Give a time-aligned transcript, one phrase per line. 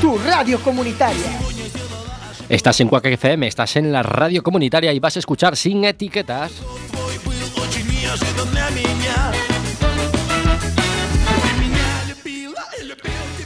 [0.00, 1.38] Tu radio comunitaria.
[2.48, 6.50] Estás en Quack FM, estás en la radio comunitaria y vas a escuchar sin etiquetas.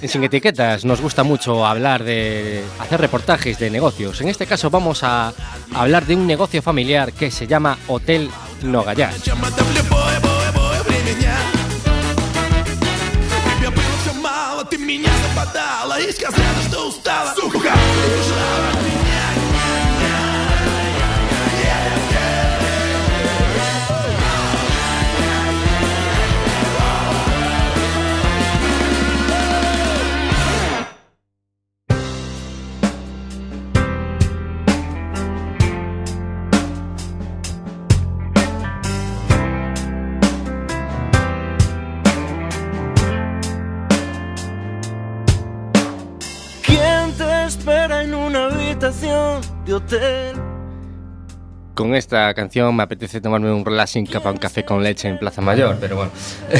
[0.07, 4.21] Sin Etiquetas nos gusta mucho hablar de hacer reportajes de negocios.
[4.21, 5.33] En este caso vamos a
[5.75, 8.31] hablar de un negocio familiar que se llama Hotel
[8.63, 9.17] Nogayás.
[15.55, 18.94] Tala, iskas redus tūs tālāk Sukā!
[48.85, 50.37] Habitación de hotel?
[51.75, 55.41] Con esta canción me apetece tomarme un relaxing capa un café con leche en Plaza
[55.41, 56.13] Mayor, pero bueno,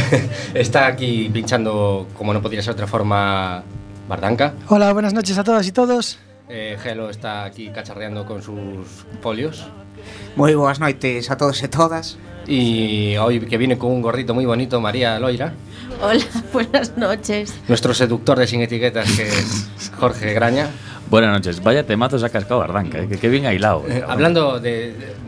[0.55, 3.63] está aquí pinchando, como no podría ser de otra forma,
[4.09, 4.55] Bardanca.
[4.69, 6.19] Hola, buenas noches a todas y todos.
[6.49, 9.67] Eh, Gelo está aquí cacharreando con sus folios.
[10.37, 12.19] Moi boas noites a todos e todas.
[12.47, 15.55] Y hoy que viene con un gorrito muy bonito, María Loira,
[16.03, 17.55] Hola, buenas noches.
[17.69, 20.69] nuestro seductor de sin etiquetas, que es Jorge Graña.
[21.11, 21.63] Buenas noches.
[21.63, 23.09] Vaya temazo se ha cascado Ardanca, ¿eh?
[23.09, 23.85] que, que bien hilado.
[23.89, 25.25] Eh, hablando de, de-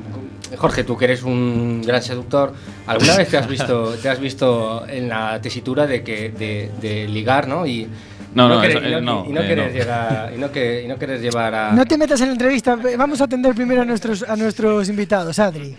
[0.57, 2.53] Jorge, tú que eres un gran seductor,
[2.87, 7.09] ¿alguna vez te has visto, te has visto en la tesitura de que de, de
[7.09, 7.67] ligar, ¿no?
[7.67, 7.87] Y
[8.35, 9.73] No, eso, eh, no, y no eh, querer no.
[9.79, 12.79] llegar y no que y no querer llevar a No te metas en la entrevista,
[12.97, 15.77] vamos a atender primero a nuestros, a nuestros invitados, Adri.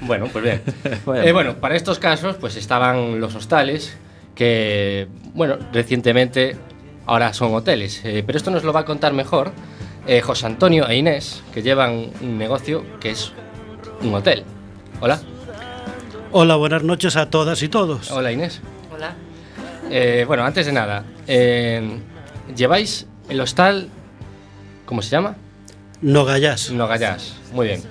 [0.00, 0.60] Bueno, pues bien.
[1.24, 3.96] Eh, bueno, para estos casos, pues estaban los hostales,
[4.34, 6.56] que, bueno, recientemente
[7.06, 8.04] ahora son hoteles.
[8.04, 9.52] Eh, pero esto nos lo va a contar mejor
[10.06, 13.32] eh, José Antonio e Inés, que llevan un negocio que es
[14.02, 14.44] un hotel.
[15.00, 15.20] Hola.
[16.32, 18.10] Hola, buenas noches a todas y todos.
[18.10, 18.60] Hola, Inés.
[18.92, 19.14] Hola.
[19.90, 22.00] Eh, bueno, antes de nada, eh,
[22.56, 23.88] ¿lleváis el hostal,
[24.84, 25.36] ¿cómo se llama?
[26.00, 26.70] No gallas.
[26.70, 27.34] Nogayás.
[27.52, 27.82] Muy bien.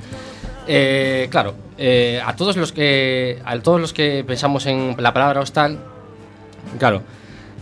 [0.68, 5.42] Eh, claro, eh, a todos los que a todos los que pensamos en la palabra
[5.42, 5.80] hostal,
[6.80, 7.02] claro,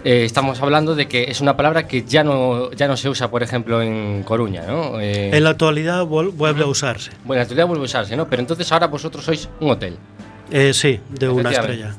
[0.04, 3.30] eh, estamos hablando de que es una palabra que ya no ya no se usa,
[3.30, 5.00] por ejemplo, en Coruña, ¿no?
[5.00, 7.12] Eh, En la actualidad vuel- vuelve a usarse.
[7.26, 8.28] Bueno, en actualidad vuelve a usarse, ¿no?
[8.28, 9.98] Pero entonces ahora vosotros sois un hotel
[10.52, 11.96] Eh, sí, de una estrella.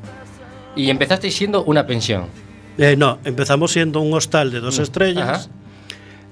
[0.76, 2.26] y empezasteis siendo una pensión.
[2.78, 5.28] Eh, no, empezamos siendo un hostal de dos Mm, estrellas.
[5.28, 5.46] ajá.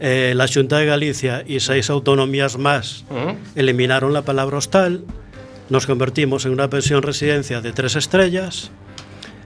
[0.02, 3.04] Eh, la Junta de Galicia y seis autonomías más
[3.54, 5.04] eliminaron la palabra hostal.
[5.68, 8.70] Nos convertimos en una pensión residencia de tres estrellas.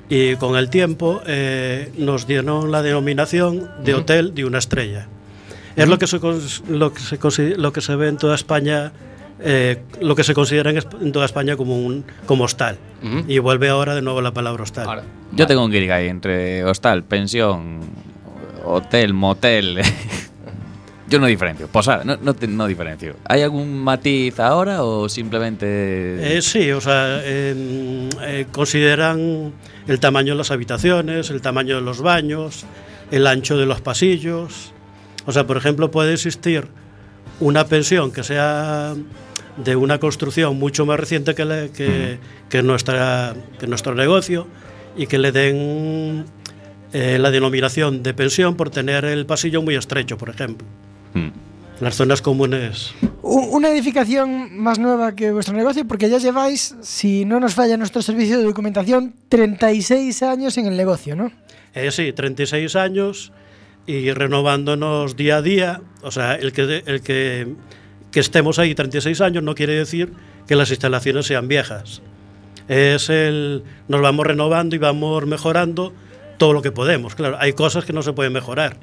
[0.09, 5.09] Y con el tiempo eh, nos dieron la denominación de hotel de una estrella.
[5.77, 8.93] Es lo que, se, cons- lo, que se, lo que se ve en toda España,
[9.41, 12.79] eh, lo que se considera en, toda España como, un, como hostal.
[13.29, 14.87] Y vuelve ahora de nuevo la palabra hostal.
[14.89, 17.81] Ahora, Yo tengo un gig ahí entre hostal, pensión,
[18.65, 19.81] hotel, motel.
[21.09, 21.67] Yo no diferencio.
[21.69, 23.17] Posada, no, no, te- no diferencio.
[23.27, 26.37] ¿Hay algún matiz ahora o simplemente.?
[26.39, 29.53] Eh, sí, o sea, eh, eh, consideran
[29.87, 32.65] el tamaño de las habitaciones, el tamaño de los baños,
[33.11, 34.73] el ancho de los pasillos.
[35.27, 36.69] O sea, por ejemplo, puede existir
[37.41, 38.95] una pensión que sea
[39.57, 44.47] de una construcción mucho más reciente que, que, que nuestra, que nuestro negocio
[44.97, 46.25] y que le den
[46.93, 50.67] eh, la denominación de pensión por tener el pasillo muy estrecho, por ejemplo.
[51.15, 51.29] Hmm.
[51.81, 57.41] Las zonas comunes Una edificación más nueva que vuestro negocio, porque ya lleváis, si no
[57.41, 61.33] nos falla nuestro servicio de documentación, 36 años en el negocio, ¿no?
[61.75, 63.33] Eh, sí, 36 años
[63.87, 65.81] y renovándonos día a día.
[66.03, 67.55] O sea, el que, el que,
[68.11, 70.13] que estemos ahí 36 años no quiere decir
[70.47, 72.03] que las instalaciones sean viejas.
[72.69, 75.93] Es el, nos vamos renovando y vamos mejorando
[76.39, 77.15] todo lo que podemos.
[77.15, 78.77] Claro, hay cosas que no se pueden mejorar,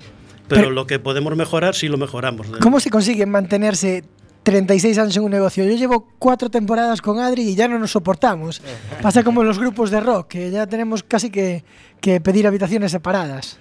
[0.51, 2.47] pero, Pero- lo que podemos mejorar sí lo mejoramos.
[2.61, 4.03] ¿Cómo se consigue mantenerse
[4.43, 5.63] 36 años en un negocio?
[5.63, 8.61] Yo llevo cuatro temporadas con Adri y ya no nos soportamos.
[9.01, 11.63] Pasa como en los grupos de rock, que ya tenemos casi que,
[12.01, 13.57] que pedir habitaciones separadas.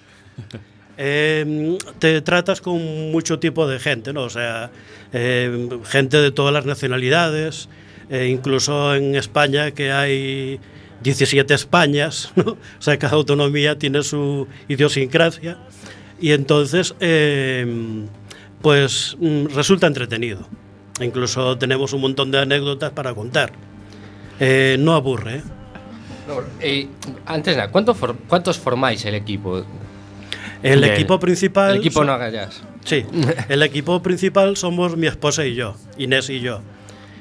[0.97, 4.23] Eh, te tratas con mucho tipo de gente, ¿no?
[4.23, 4.69] O sea,
[5.13, 7.69] eh, gente de todas las nacionalidades,
[8.09, 10.59] eh, incluso en España que hay
[11.03, 12.51] 17 Españas, ¿no?
[12.51, 15.57] O sea, cada autonomía tiene su idiosincrasia
[16.21, 18.05] y entonces, eh,
[18.61, 20.47] pues mm, resulta entretenido.
[21.01, 23.51] Incluso tenemos un montón de anécdotas para contar.
[24.39, 25.41] Eh, no aburre, ¿eh?
[26.61, 26.87] eh,
[27.25, 29.65] antes nada, ¿cuánto for- ¿cuántos formáis el equipo?
[30.63, 31.71] El Del- equipo principal.
[31.71, 32.61] El equipo no hagas.
[32.85, 33.05] Sí,
[33.49, 36.61] el equipo principal somos mi esposa y yo, Inés y yo.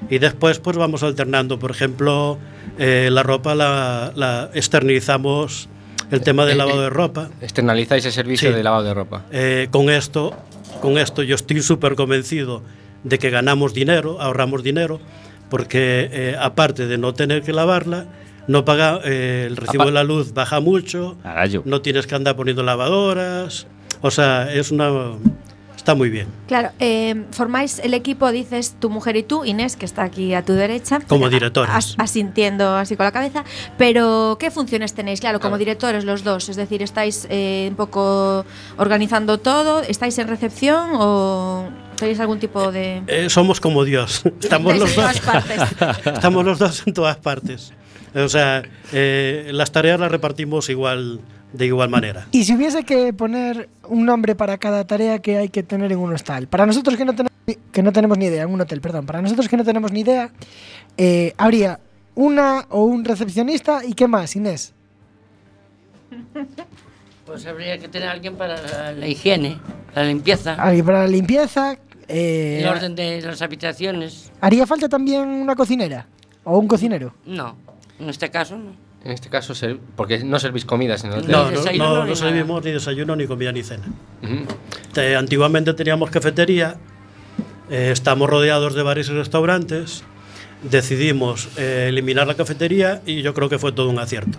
[0.08, 1.58] Y después pues vamos alternando.
[1.58, 2.38] Por ejemplo,
[2.78, 5.68] eh, la ropa la, la externalizamos
[6.10, 7.28] el tema del Eh, lavado eh, de ropa.
[7.40, 8.56] Externalizáis el servicio Sí.
[8.56, 9.24] de lavado de ropa.
[9.32, 10.34] Eh, con esto,
[10.80, 12.62] con esto yo estoy súper convencido
[13.04, 15.00] de que ganamos dinero, ahorramos dinero,
[15.48, 18.06] porque eh, aparte de no tener que lavarla,
[18.46, 21.62] no paga eh, el recibo Apa- de la luz baja mucho, Arayo.
[21.64, 23.66] no tienes que andar poniendo lavadoras,
[24.00, 24.90] o sea, es una
[25.80, 26.28] está muy bien.
[26.46, 30.44] Claro, eh, formáis el equipo, dices tu mujer y tú, Inés, que está aquí a
[30.44, 31.00] tu derecha.
[31.08, 31.74] Como directores.
[31.74, 33.44] as- asintiendo así con la cabeza.
[33.78, 35.20] Pero, ¿qué funciones tenéis?
[35.20, 36.48] Claro, como directores los dos.
[36.48, 38.44] Es decir, ¿estáis eh, un poco
[38.76, 39.80] organizando todo?
[39.82, 43.02] ¿Estáis en recepción o tenéis algún tipo de...?
[43.06, 45.20] Eh, somos como Dios, estamos los dos,
[46.04, 47.72] estamos los dos en todas partes.
[48.14, 48.62] O sea,
[48.92, 51.20] eh, las tareas las repartimos igual
[51.52, 52.26] de igual manera.
[52.32, 55.98] Y si hubiese que poner un nombre para cada tarea que hay que tener en
[55.98, 58.60] un hostal, para nosotros que no tenemos, ni- que no tenemos ni idea, en un
[58.60, 60.30] hotel, perdón, para nosotros que no tenemos ni idea,
[60.96, 61.80] eh, habría
[62.14, 64.72] una o un recepcionista y qué más, Inés.
[67.26, 69.56] Pues habría que tener alguien para la, la higiene,
[69.94, 71.76] la limpieza, Alguien para la limpieza.
[72.08, 74.32] eh, el orden de las habitaciones.
[74.40, 76.06] ¿Haría falta también una cocinera
[76.42, 77.14] o un cocinero?
[77.26, 77.54] No,
[78.00, 78.72] en este caso no.
[79.04, 80.66] En este caso, ser- porque no servís
[81.12, 81.30] el hotel.
[81.32, 83.84] No, no, desayuno no, no servimos ni desayuno, ni comida, ni cena.
[84.22, 84.44] Ujú.
[84.92, 86.76] Te- antiguamente teníamos cafetería,
[87.70, 90.04] eh, estamos rodeados de bares y restaurantes,
[90.62, 94.38] decidimos eh, eliminar la cafetería y yo creo que fue todo un acierto.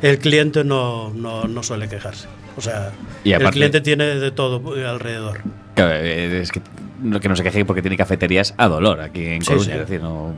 [0.00, 2.26] El cliente no, no, no suele quejarse.
[2.56, 2.92] O sea,
[3.22, 5.42] Y el aparte- cliente tiene de todo eh, alrededor.
[5.74, 6.62] Claro, eh, es que
[7.02, 9.64] no, que no se queje porque tiene cafeterías a dolor aquí en Sí, Coruña.
[9.66, 9.70] sí.
[9.72, 10.32] Es decir, no.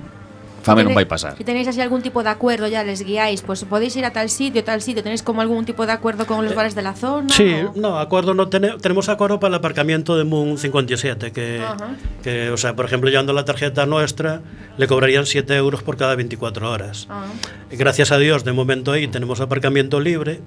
[0.62, 1.37] Fame no Tenéis- va a pasar.
[1.37, 4.31] Si tenéis así algún tipo de acuerdo, ya les guiáis, pues podéis ir a tal
[4.31, 5.03] sitio, tal sitio.
[5.03, 7.29] ¿Tenéis como algún tipo de acuerdo con los bares de la zona?
[7.35, 11.61] Sí, o- no, acuerdo no tene- tenemos acuerdo para el aparcamiento de Moon 57, que,
[11.61, 11.91] Ajá.
[12.23, 14.41] que, o sea, por ejemplo, llevando la tarjeta nuestra,
[14.79, 17.06] le cobrarían 7 euros por cada 24 horas.
[17.11, 17.25] Ah.
[17.70, 20.41] Gracias a Dios, de momento ahí tenemos aparcamiento libre.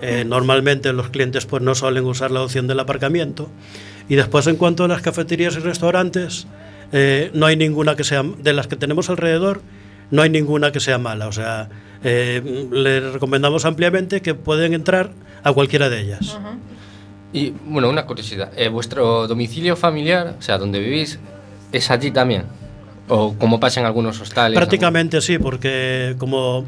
[0.00, 3.48] Eh, normalmente los clientes pues no suelen usar la opción del aparcamiento.
[4.08, 6.46] Y después en cuanto a las cafeterías y restaurantes,
[6.92, 9.60] eh, no hay ninguna que sea, de las que tenemos alrededor,
[10.10, 11.28] no hay ninguna que sea mala.
[11.28, 11.68] O sea,
[12.04, 15.10] eh, les recomendamos ampliamente que pueden entrar
[15.42, 16.38] a cualquiera de ellas.
[17.32, 18.50] Y bueno, una curiosidad.
[18.56, 21.18] eh, ¿Vuestro domicilio familiar, o sea, donde vivís,
[21.72, 22.44] es allí también?
[23.08, 24.56] ¿O como pasa en algunos hostales?
[24.56, 26.64] Prácticamente sí, porque como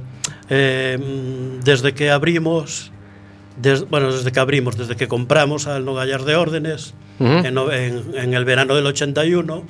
[0.48, 0.98] eh,
[1.64, 2.90] desde que abrimos,
[3.60, 6.94] des- bueno, desde que abrimos, desde que compramos al Nogallar de Órdenes,
[7.52, 9.64] no- en- en el verano del 81,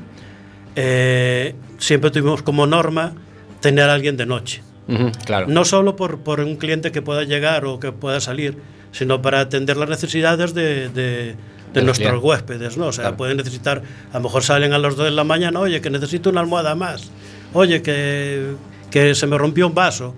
[0.76, 3.12] eh, siempre tuvimos como norma
[3.61, 4.62] tener a alguien de noche.
[4.88, 5.46] Ujú, claro.
[5.49, 8.56] No solo por, por un cliente que pueda llegar o que pueda salir,
[8.93, 11.37] sino para atender las necesidades de, de-
[11.72, 12.87] de nuestros huéspedes, ¿no?
[12.88, 13.17] O sea, Claro.
[13.17, 13.81] pueden necesitar,
[14.12, 16.75] a lo mejor salen a las 2 de la mañana, oye, que necesito una almohada
[16.75, 17.12] más,
[17.52, 18.55] oye, que,
[18.90, 20.16] que se me rompió un vaso.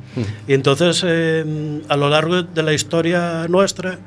[0.49, 3.99] Y entonces, eh, a lo largo de la historia nuestra,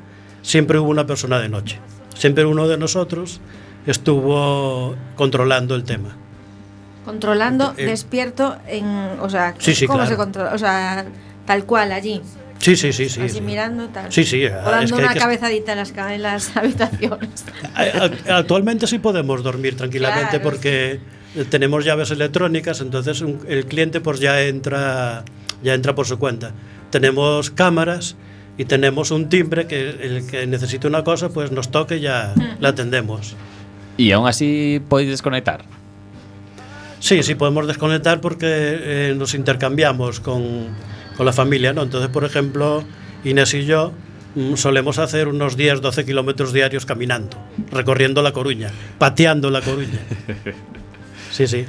[0.42, 1.78] siempre hubo una persona de noche.
[2.16, 3.40] Siempre uno de nosotros
[3.86, 6.16] estuvo controlando el tema.
[7.06, 8.84] Controlando, Eh, despierto, en,
[9.20, 10.10] o sea, Sí, sí, ¿cómo claro.
[10.10, 10.52] se controla?
[10.52, 11.06] O sea,
[11.46, 12.20] tal cual allí,
[12.58, 13.20] Sí, sí, sí, sí.
[13.22, 13.40] así sí.
[13.40, 14.12] mirando, tal.
[14.12, 17.44] Sí, sí, O es dando que una que- cabezadita en las, en las habitaciones.
[18.28, 20.42] Actualmente sí podemos dormir tranquilamente Claro.
[20.44, 21.00] porque
[21.50, 25.22] tenemos llaves electrónicas, entonces un- el cliente pues ya entra,
[25.62, 26.50] ya entra por su cuenta.
[26.90, 28.16] Tenemos cámaras
[28.58, 32.34] y tenemos un timbre que el que necesite una cosa pues nos toque y ya
[32.58, 33.36] la atendemos.
[33.98, 35.64] Y aún así podéis desconectar.
[37.00, 40.68] Sí, sí podemos desconectar porque eh, nos intercambiamos con,
[41.16, 41.82] con la familia, ¿no?
[41.82, 42.82] Entonces, por ejemplo,
[43.24, 43.92] Inés y yo
[44.34, 47.36] mm, solemos hacer unos 10, 12 kilómetros diarios caminando,
[47.70, 49.98] recorriendo La Coruña, pateando La Coruña.
[51.32, 51.66] Sí, sí.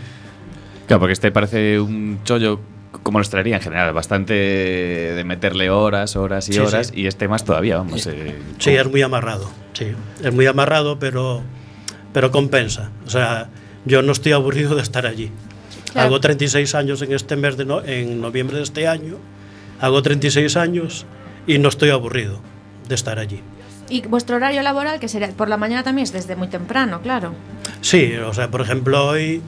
[0.87, 2.61] Claro, porque este parece un chollo
[3.03, 7.01] como lo traería en general, bastante de meterle horas, horas y Sí, horas, sí.
[7.01, 8.07] y este más todavía, vamos.
[8.07, 9.49] eh, Sí, es muy amarrado.
[9.73, 9.87] Sí,
[10.23, 11.41] es muy amarrado, pero,
[12.13, 12.91] pero compensa.
[13.05, 13.49] O sea,
[13.87, 15.31] yo no estoy aburrido de estar allí.
[15.91, 16.07] Claro.
[16.07, 19.15] Hago 36 años en este mes de no- en noviembre de este año.
[19.79, 21.05] Hago 36 años
[21.47, 22.39] y no estoy aburrido
[22.87, 23.41] de estar allí.
[23.89, 27.33] Y vuestro horario laboral, que sería por la mañana también es desde muy temprano, claro.
[27.81, 29.41] Sí, o sea, por ejemplo, hoy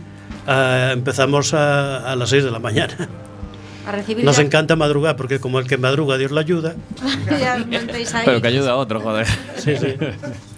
[0.47, 2.95] ah, empezamos a, a las 6 de la mañana.
[3.85, 6.75] A recibir Nos ya- encanta madrugar porque como el que madruga Dios le ayuda.
[7.39, 8.21] ya montáis ahí.
[8.25, 9.27] Pero que ayuda a otro, joder.
[9.57, 9.95] Sí, sí.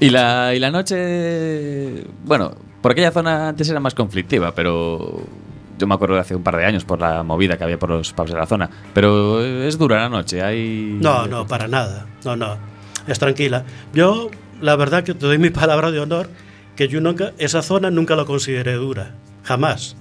[0.00, 5.22] Y la, y la noche, bueno, por aquella zona antes era más conflictiva, pero
[5.78, 7.90] yo me acuerdo de hace un par de años por la movida que había por
[7.90, 8.70] los pubs de la zona.
[8.94, 10.98] Pero es dura la noche, hay...
[11.00, 12.06] No, no, para nada.
[12.24, 12.56] No, no.
[13.06, 13.64] es tranquila.
[13.92, 14.30] Yo,
[14.60, 16.28] la verdad que te doy mi palabra de honor,
[16.76, 19.14] que yo nunca, esa zona nunca la consideré dura,
[19.44, 19.96] jamás.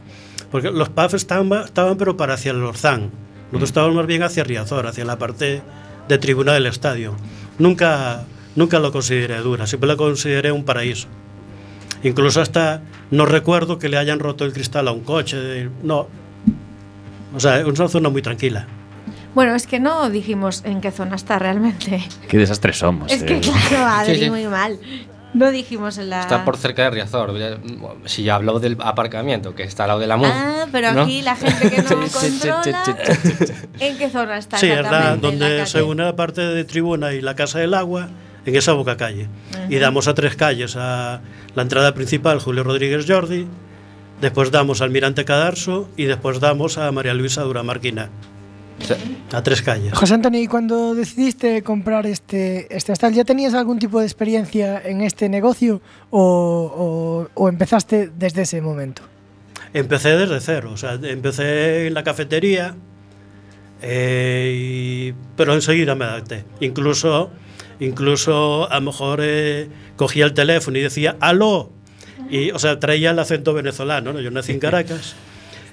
[0.52, 3.12] Porque los pubs estaban, estaban pero para hacia el Orzán.
[3.48, 5.62] Nosotros estábamos más bien hacia Riazor, hacia la parte
[6.08, 7.16] de tribuna del estadio.
[7.58, 8.26] Nunca,
[8.60, 11.08] nunca lo consideré dura, siempre la consideré un paraíso.
[12.04, 15.38] Incluso hasta no recuerdo que le hayan roto el cristal a un coche.
[15.38, 16.08] de- No.
[17.36, 18.68] O sea, es una zona muy tranquila.
[19.36, 22.04] Bueno, es que no dijimos en qué zona está realmente.
[22.28, 23.12] Qué desastres somos.
[23.12, 23.42] Es que eh.
[23.42, 24.30] claro, Adri, Sí, sí.
[24.30, 24.80] muy mal.
[25.34, 26.22] No dijimos en la.
[26.22, 27.34] Está por cerca de Riazor.
[28.06, 30.32] Si ya habló del aparcamiento, que está al lado de la MUN.
[30.34, 31.02] Ah, pero ¿no?
[31.04, 32.84] aquí la gente que no controla.
[33.80, 35.08] ¿En qué zona está Sí, exactamente?
[35.08, 35.66] en la donde calle?
[35.68, 38.10] se une la parte de tribuna y la Casa del Agua,
[38.46, 39.28] en esa boca calle.
[39.70, 41.22] Y damos a tres calles, a
[41.56, 43.48] la entrada principal, Julio Rodríguez Jordi,
[44.22, 48.10] después damos a Almirante Cadarso y después damos a María Luisa Duramarquina.
[48.80, 48.94] Sí.
[49.34, 49.94] A tres calles.
[49.94, 54.82] José Antonio, ¿y cuando decidiste comprar este, este hostal, ya tenías algún tipo de experiencia
[54.84, 59.02] en este negocio o, o- o empezaste desde ese momento?
[59.74, 62.74] Empecé desde cero, o sea, empecé en la cafetería,
[63.82, 66.46] eh, y- pero enseguida me adapté.
[66.60, 67.32] Incluso,
[67.80, 71.72] incluso a lo mejor eh, cogía el teléfono y decía ¡Aló!
[72.30, 74.20] Y, o sea, traía el acento venezolano, ¿no?
[74.20, 75.16] Yo nací en Caracas.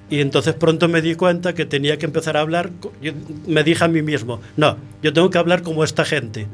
[0.09, 2.71] Y entonces pronto me di cuenta que tenía que empezar a hablar,
[3.03, 3.13] yo
[3.47, 6.47] me dije a mí mismo, no, yo tengo que hablar como esta gente.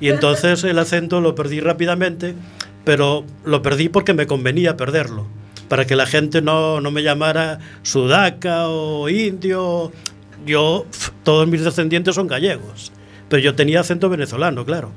[0.00, 2.34] Y entonces el acento lo perdí rápidamente,
[2.84, 5.26] pero lo perdí porque me convenía perderlo,
[5.68, 9.92] para que la gente no, no me llamara sudaca o indio.
[10.44, 10.84] Yo,
[11.22, 12.92] todos mis descendientes son gallegos,
[13.30, 14.90] pero yo tenía acento venezolano, claro.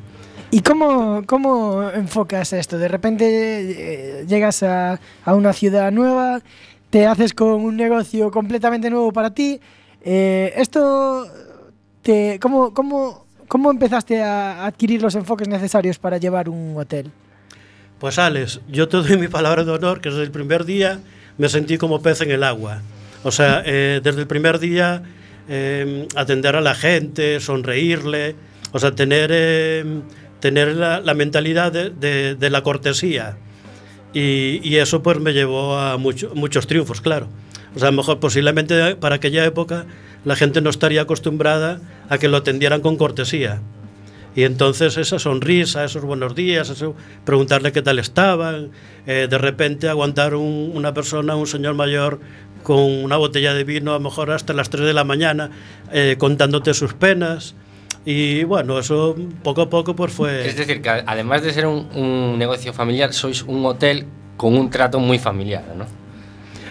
[0.51, 2.77] ¿Y cómo, cómo enfocas esto?
[2.77, 3.25] De repente
[4.21, 6.41] eh, llegas a, a una ciudad nueva,
[6.89, 9.59] te haces con un negocio completamente nuevo para ti.
[10.03, 11.25] eh, ¿Esto
[12.01, 17.09] te, cómo, cómo, cómo empezaste a adquirir los enfoques necesarios para llevar un hotel?
[17.99, 20.99] Pues Alex, yo te doy mi palabra de honor que desde el primer día
[21.37, 22.81] me sentí como pez en el agua.
[23.23, 25.01] O sea, eh, desde el primer día
[25.49, 28.35] eh, atender a la gente, sonreírle,
[28.71, 29.83] o sea, tener, eh,
[30.39, 31.89] tener la, mentalidad de,
[32.35, 33.37] de- la cortesía.
[34.13, 37.27] Y, eso pues me llevó a mucho- muchos triunfos, claro.
[37.75, 39.85] O sea, a lo mejor posiblemente para aquella época
[40.25, 43.61] la gente no estaría acostumbrada a que lo atendieran con cortesía.
[44.35, 46.95] Y entonces esa sonrisa, esos buenos días, eso,
[47.25, 48.69] preguntarle qué tal estaban,
[49.07, 52.19] eh, de repente aguantar un- una persona, un señor mayor,
[52.63, 55.51] con una botella de vino a lo mejor hasta las 3 de la mañana,
[55.91, 57.55] eh, contándote sus penas.
[58.05, 60.47] Y bueno, eso poco a poco pues fue...
[60.47, 64.05] Es decir, que a- además de ser un, un negocio familiar, sois un hotel
[64.35, 65.85] con un trato muy familiar, ¿no?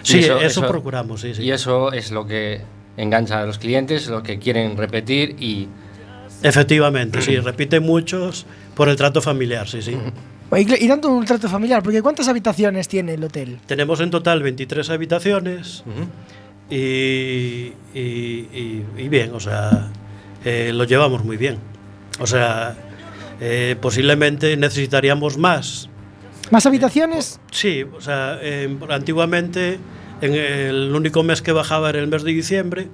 [0.03, 1.43] sí, Y eso, procuramos, sí, sí.
[1.43, 2.61] Y eso es lo que
[2.97, 5.67] engancha a los clientes, lo que quieren repetir y
[6.43, 8.45] Efectivamente, sí, repite muchos
[8.75, 9.97] por el trato familiar, sí, sí.
[10.57, 13.59] Y, tanto un trato familiar, porque ¿cuántas habitaciones tiene el hotel?
[13.65, 15.83] Tenemos en total 23 habitaciones
[16.69, 19.89] y, y- y- y bien, o sea,
[20.45, 21.57] eh, lo llevamos muy bien.
[22.19, 22.75] O sea,
[23.41, 25.89] eh, posiblemente necesitaríamos más.
[26.51, 27.39] ¿Más habitaciones?
[27.51, 29.79] Sí, o sea, eh, antiguamente
[30.21, 32.87] en el único mes que bajaba era el mes de diciembre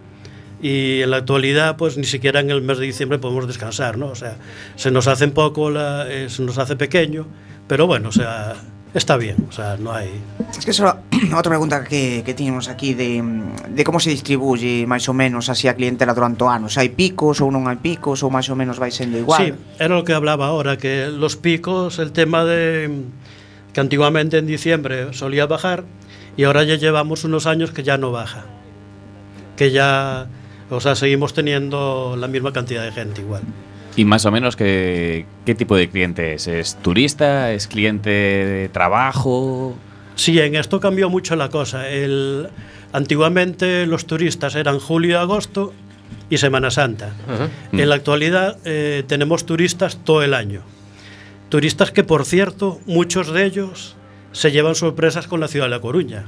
[0.62, 4.08] y en la actualidad pues ni siquiera en el mes de diciembre podemos descansar, ¿no?
[4.08, 4.38] O sea,
[4.75, 7.25] se nos hace poco, la- eh, se nos hace pequeño,
[7.69, 8.55] Pero bueno, o sea,
[8.95, 10.09] está bien, o sea, no hay...
[10.57, 10.89] Es que só
[11.38, 13.21] outra pregunta que, que tiñamos aquí de,
[13.69, 16.89] de como se distribuye máis ou menos así a clientela durante o ano, se hai
[16.89, 19.38] picos ou non hai picos ou máis ou menos vai sendo igual.
[19.38, 19.47] Sí,
[19.77, 22.89] era o que hablaba ahora, que los picos, el tema de
[23.69, 25.85] que antiguamente en diciembre solía bajar
[26.33, 28.49] y ahora ya llevamos unos años que ya no baja,
[29.53, 30.25] que ya,
[30.73, 33.45] o sea, seguimos teniendo la misma cantidad de gente igual.
[34.00, 36.48] Y más o menos, ¿qué, qué tipo de cliente es?
[36.48, 37.51] ¿Es turista?
[37.51, 39.75] ¿Es cliente de trabajo?
[40.15, 41.89] Sí, en esto cambió mucho la cosa.
[41.89, 42.48] El,
[42.94, 45.74] antiguamente los turistas eran julio y agosto
[46.29, 47.13] y Semana Santa.
[47.74, 50.62] En la actualidad eh, tenemos turistas todo el año.
[51.50, 53.98] Turistas que, por cierto, muchos de ellos
[54.32, 56.24] se llevan sorpresas con la ciudad de La Coruña,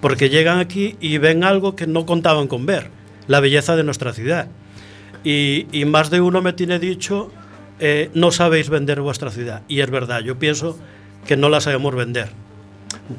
[0.00, 2.90] porque llegan aquí y ven algo que no contaban con ver,
[3.26, 4.46] la belleza de nuestra ciudad.
[5.24, 7.30] Y, más de uno me tiene dicho,
[7.78, 9.62] eh, no sabéis vender vuestra ciudad.
[9.68, 10.78] Y es verdad, yo pienso
[11.26, 12.30] que no la sabemos vender.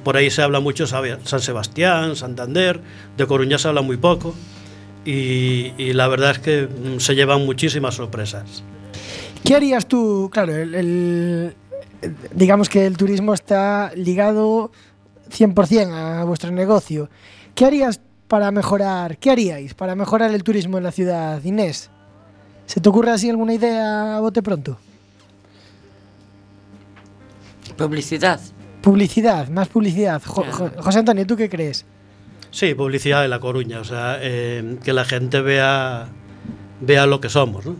[0.04, 2.82] Por ahí se habla mucho San Sebastián, Santander,
[3.18, 4.36] de Coruña se habla muy poco.
[5.06, 8.64] Y, la verdad es que mm, se llevan muchísimas sorpresas.
[9.44, 10.30] ¿Qué harías tú?
[10.32, 10.54] Claro,
[12.34, 14.72] digamos que el turismo está ligado
[15.30, 17.10] 100% a vuestro negocio.
[17.54, 19.18] ¿Qué harías para mejorar?
[19.18, 21.92] ¿Qué haríais para mejorar el turismo en la ciudad, Inés?
[22.74, 24.80] ¿Se te ocurre así alguna idea a bote pronto?
[27.78, 28.40] Publicidad.
[28.82, 30.22] Publicidad, más publicidad.
[30.26, 31.86] Jo- jo- José Antonio, ¿tú qué crees?
[32.50, 36.08] Sí, publicidad de La Coruña, o sea, eh, que la gente vea,
[36.82, 37.76] vea lo que somos, ¿no?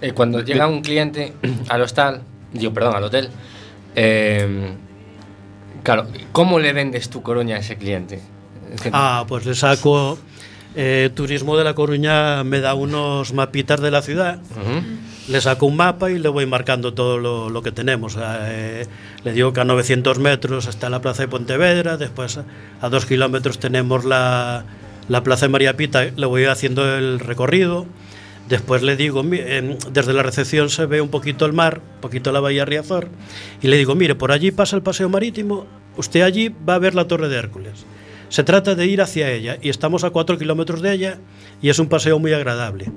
[0.00, 1.32] Eh, cuando llega un cliente
[1.68, 2.22] al hostal,
[2.52, 3.30] digo, perdón, al hotel,
[3.94, 4.74] eh,
[5.84, 8.20] claro, ¿cómo le vendes tu Coruña a ese cliente?
[8.92, 10.18] Ah, pues le saco.
[10.74, 14.38] Eh, Turismo de La Coruña me da unos mapitas de la ciudad.
[15.28, 18.16] Le saco un mapa y le voy marcando todo lo, lo que tenemos.
[18.20, 18.86] Eh,
[19.24, 22.40] le digo que a 900 metros está la plaza de Pontevedra, después
[22.80, 24.64] a dos kilómetros tenemos la,
[25.08, 27.86] la plaza de María Pita, le voy haciendo el recorrido.
[28.48, 32.40] Después le digo, desde la recepción se ve un poquito el mar, un poquito la
[32.40, 33.08] bahía Riazor,
[33.62, 35.64] y le digo, mire, por allí pasa el paseo marítimo,
[35.96, 37.86] usted allí va a ver la Torre de Hércules.
[38.32, 41.18] Se trata de ir hacia ella y estamos a cuatro kilómetros de ella
[41.60, 42.90] y es un paseo muy agradable.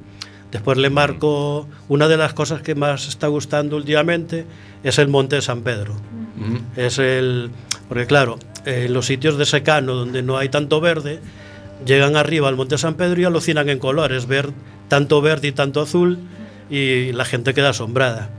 [0.49, 4.45] Después le marco una de las cosas que más está gustando últimamente
[4.81, 5.91] es el Monte de San Pedro.
[5.91, 6.61] Ujú.
[6.77, 7.51] Es el
[7.89, 11.19] porque claro, en los sitios de secano donde no hay tanto verde,
[11.85, 14.51] llegan arriba al Monte San Pedro y alucinan en colores, ver
[14.87, 16.17] tanto verde y tanto azul
[16.69, 18.29] y la gente queda asombrada.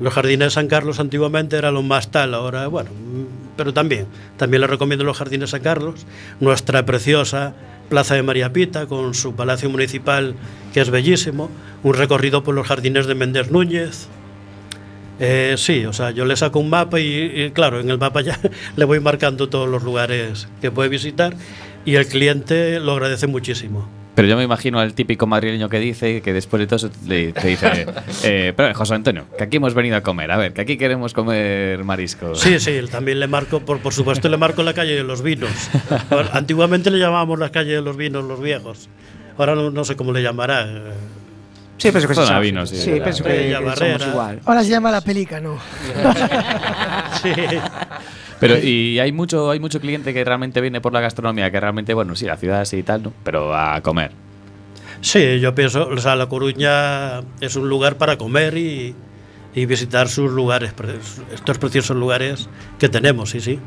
[0.00, 2.90] Los jardines de San Carlos antiguamente eran lo más tal, ahora bueno,
[3.56, 4.06] pero también,
[4.36, 6.06] también les recomiendo los jardines San Carlos,
[6.40, 7.54] nuestra preciosa
[7.88, 10.34] Plaza de María Pita con su palacio municipal
[10.72, 11.50] que es bellísimo,
[11.82, 14.08] un recorrido por los jardines de Méndez Núñez,
[15.20, 18.38] eh, sí, o sea, yo le saco un mapa y, claro, en el mapa ya
[18.76, 21.36] le voy marcando todos los lugares que puede visitar
[21.84, 23.88] y el cliente lo agradece muchísimo.
[24.14, 27.32] Pero yo me imagino al típico madrileño que dice que después de todo eso le,
[27.32, 27.86] te dice,
[28.24, 31.14] eh, pero José Antonio, que aquí hemos venido a comer, a ver, que aquí queremos
[31.14, 32.38] comer mariscos.
[32.40, 35.50] Sí, sí, también le marco, por, por supuesto le marco la calle de los vinos.
[36.32, 38.88] Antiguamente le llamábamos la calle de los vinos los viejos.
[39.38, 40.66] Ahora no, no sé cómo le llamará.
[40.66, 40.92] eh,
[41.78, 42.76] Sí, penso que Zona vino, sí.
[42.76, 44.40] sí penso que, somos igual.
[44.44, 45.58] Ahora se llama la pelica, ¿no?
[47.22, 47.30] Sí.
[48.42, 51.94] Pero y hay mucho, hay mucho cliente que realmente viene por la gastronomía, que realmente,
[51.94, 53.12] bueno, sí, la ciudad sí y tal, ¿no?
[53.22, 54.10] Pero a comer.
[55.00, 58.96] Sí, yo pienso, o sea, La Coruña es un lugar para comer y,
[59.54, 60.74] y visitar sus lugares,
[61.32, 62.48] estos preciosos lugares
[62.80, 63.60] que tenemos, sí, sí.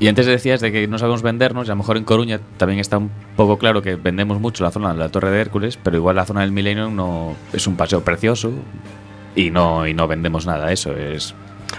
[0.00, 2.80] Y antes decías de que no sabemos vendernos, y a lo mejor en Coruña también
[2.80, 5.98] está un poco claro que vendemos mucho la zona de la Torre de Hércules, pero
[5.98, 8.52] igual la zona del Millennium no es un paseo precioso
[9.36, 10.72] y no, y no vendemos nada.
[10.72, 11.34] Eso es.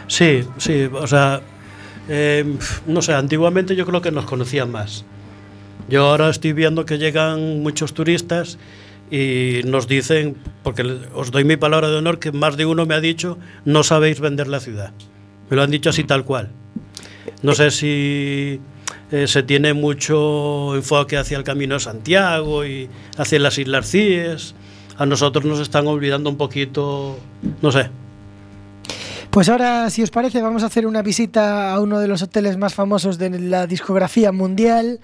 [0.08, 1.42] Sí, sí, o sea,
[2.10, 2.46] eh,
[2.88, 5.06] no sé, antiguamente yo creo que nos conocían más.
[5.89, 8.58] Yo ahora estoy viendo que llegan muchos turistas
[9.12, 10.82] y nos dicen, porque
[11.13, 14.20] os doy mi palabra de honor, que más de uno me ha dicho, no sabéis
[14.20, 14.94] vender la ciudad.
[15.50, 16.50] Me lo han dicho así tal cual.
[17.44, 18.60] No sé si
[19.12, 24.56] eh, se tiene mucho enfoque hacia el Camino de Santiago y hacia las Islas Cíes.
[24.98, 27.20] A nosotros nos están olvidando un poquito,
[27.62, 27.89] no sé,
[29.36, 32.56] Pues ahora, si os parece, vamos a hacer una visita a uno de los hoteles
[32.56, 35.02] más famosos de la discografía mundial.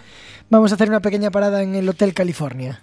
[0.50, 2.80] Vamos a hacer una pequeña parada en el Hotel California.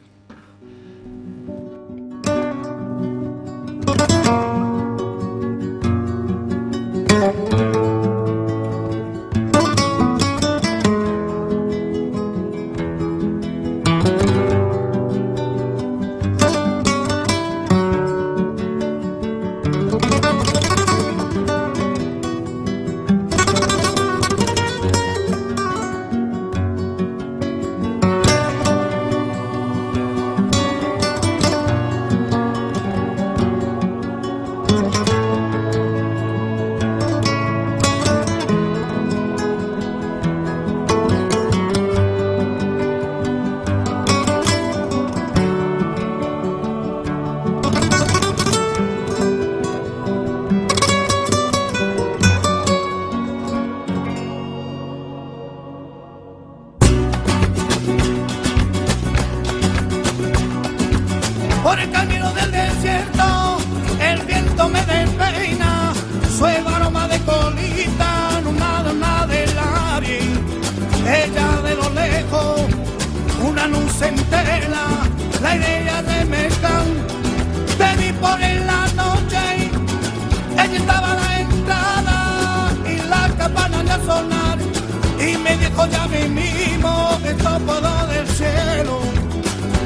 [85.78, 89.00] Y me dijo ya mismo que todo del cielo.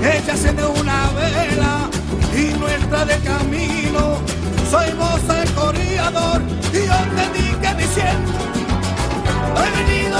[0.00, 1.90] Ella enciende una vela
[2.34, 4.16] y nuestra de camino.
[4.70, 6.40] Soy vos el corredor
[6.72, 8.32] y yo te dije diciendo,
[9.56, 10.18] he venido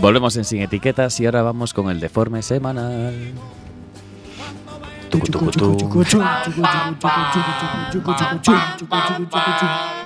[0.00, 3.34] Volvemos en Sin Etiquetas y ahora vamos con el deforme semanal.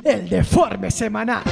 [0.02, 1.42] El deforme semanal.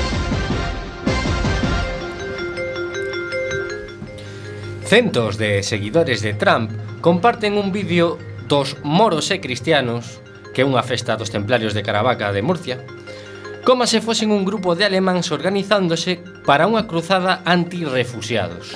[4.84, 6.70] Centos de seguidores de Trump
[7.02, 8.16] comparten un vídeo
[8.48, 10.24] dos moros e cristianos
[10.56, 12.80] que unha festa dos templarios de Caravaca de Murcia
[13.64, 18.74] como se fosen un grupo de alemáns organizándose para unha cruzada antirrefugiados.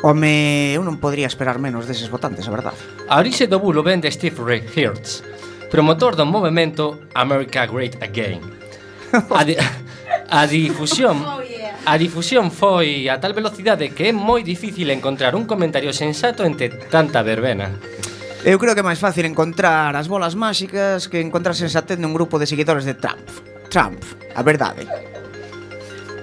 [0.00, 2.80] Home, eu non podría esperar menos deses votantes, a verdade.
[3.12, 5.20] A orixe do bulo vende Steve Ray Hertz,
[5.68, 8.40] promotor do movimento America Great Again.
[9.28, 9.52] A, di
[10.32, 11.20] a difusión.
[11.28, 11.44] Oh,
[11.84, 16.72] a difusión foi a tal velocidade que é moi difícil encontrar un comentario sensato entre
[16.88, 17.68] tanta verbena.
[18.48, 22.40] Eu creo que é máis fácil encontrar as bolas máxicas que encontrar sensatez nun grupo
[22.40, 23.28] de seguidores de Trump.
[23.68, 24.00] Trump,
[24.32, 25.13] a verdade.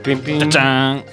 [0.04, 0.40] Pim, pim.
[0.40, 1.04] Chachán.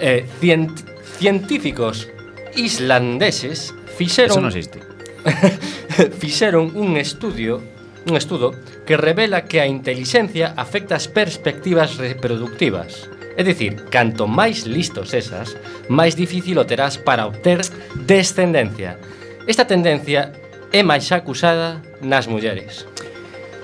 [0.00, 0.72] Eh, cien
[1.18, 2.08] científicos
[2.56, 4.80] islandeses fixeron Eso non existe.
[6.22, 7.60] fixeron un estudio
[8.08, 8.54] un estudo
[8.86, 13.08] que revela que a intelixencia afecta as perspectivas reproductivas.
[13.36, 15.56] É dicir, canto máis listos esas,
[15.88, 17.62] máis difícil o terás para obter
[18.08, 18.98] descendencia.
[19.46, 20.32] Esta tendencia
[20.72, 22.88] é máis acusada nas mulleres.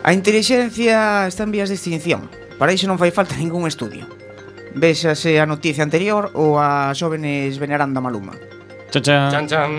[0.07, 2.31] A intelixencia está en vías de extinción.
[2.57, 4.16] Para iso non fai falta ningún estudio.
[4.77, 8.37] Véxase a noticia anterior ou a xóvenes venerando a Maluma.
[8.93, 9.31] Chan, chan.
[9.33, 9.73] Chan, chan.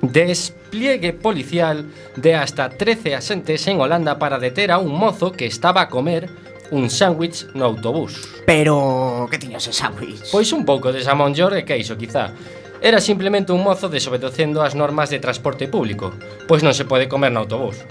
[0.00, 1.84] Despliegue policial
[2.16, 6.32] de hasta 13 asentes en Holanda para deter a un mozo que estaba a comer
[6.72, 8.40] un sándwich no autobús.
[8.48, 10.32] Pero que tiña ese sándwich?
[10.32, 12.32] Pois un pouco de xamón york e queixo, quizá.
[12.80, 16.16] Era simplemente un mozo desobedecendo as normas de transporte público,
[16.48, 17.84] pois non se pode comer no autobús.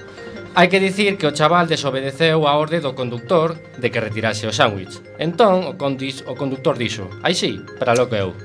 [0.52, 4.52] Hai que dicir que o chaval desobedeceu a orde do conductor de que retirase o
[4.52, 5.00] sándwich.
[5.16, 8.36] Entón, o, condis, o conductor dixo, aí sí, para lo que eu.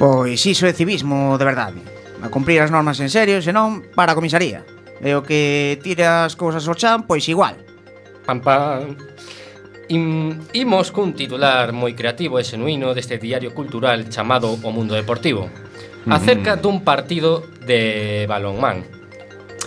[0.00, 1.80] Pois iso é civismo de verdade.
[2.24, 4.64] A cumprir as normas en serio, senón para a comisaría.
[5.04, 7.60] E o que tira as cousas ao chan, pois igual.
[8.24, 8.96] Pam, pam.
[9.92, 15.52] Im, imos cun titular moi creativo e xenuíno deste diario cultural chamado O Mundo Deportivo.
[16.08, 18.88] Acerca dun partido de balonmán.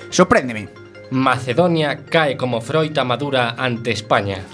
[0.10, 0.79] Sorpréndeme.
[1.12, 4.46] Macedonia cae como froita madura ante España.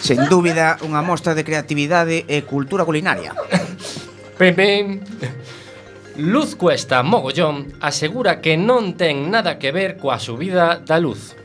[0.00, 3.36] Sen dúbida, unha mostra de creatividade e cultura culinaria.
[4.40, 4.84] Pim, pim.
[6.16, 11.36] Luz Cuesta Mogollón asegura que non ten nada que ver coa subida da luz.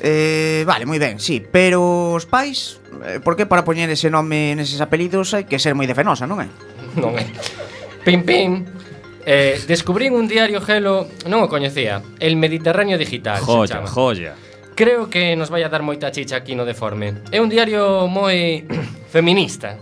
[0.00, 4.56] Eh, vale, moi ben, sí, pero os pais, eh, por que para poñer ese nome
[4.56, 6.48] neses apelidos hai que ser moi defenosa, non é?
[6.96, 7.28] Non é.
[8.04, 8.64] Pim, pim.
[9.26, 13.88] Eh, descubrín un diario gelo, non o coñecía, El Mediterráneo Digital, Joya, se chama.
[13.88, 14.32] joya.
[14.74, 17.12] Creo que nos vai a dar moita chicha aquí no Deforme.
[17.28, 18.64] É un diario moi
[19.12, 19.76] feminista.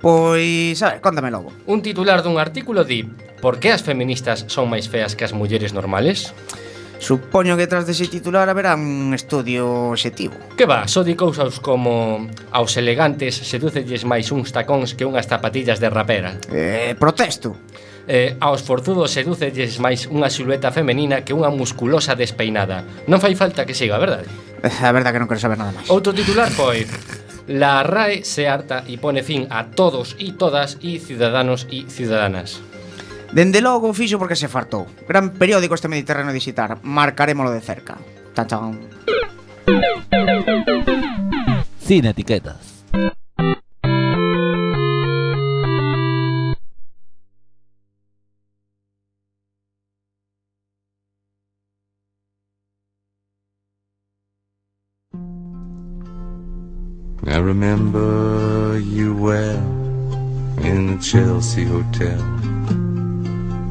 [0.00, 1.52] Pois, a ver, contame logo.
[1.66, 3.04] Un titular dun artículo di
[3.40, 6.36] Por que as feministas son máis feas que as mulleres normales?
[7.00, 10.36] Supoño que tras dese titular haberá un estudio objetivo.
[10.60, 15.80] Que va, só di cousas como aos elegantes sedúcelles máis uns tacóns que unhas zapatillas
[15.80, 16.36] de rapera.
[16.52, 17.56] Eh, protesto
[18.10, 22.82] eh, aos forzudos sedúcelles máis unha silueta femenina que unha musculosa despeinada.
[23.06, 24.26] Non fai falta que siga, verdade?
[24.66, 25.86] Eh, a verdade que non quero saber nada máis.
[25.86, 26.90] Outro titular foi...
[27.50, 32.62] La RAE se harta e pone fin a todos e todas e ciudadanos e ciudadanas.
[33.30, 34.86] Dende logo fixo porque se fartou.
[35.06, 36.78] Gran periódico este Mediterráneo digitar.
[36.82, 37.98] Marcarémolo de cerca.
[38.34, 38.78] Tachán.
[41.78, 42.86] Sin etiquetas.
[57.50, 59.58] Remember you well
[60.62, 62.22] in the Chelsea Hotel.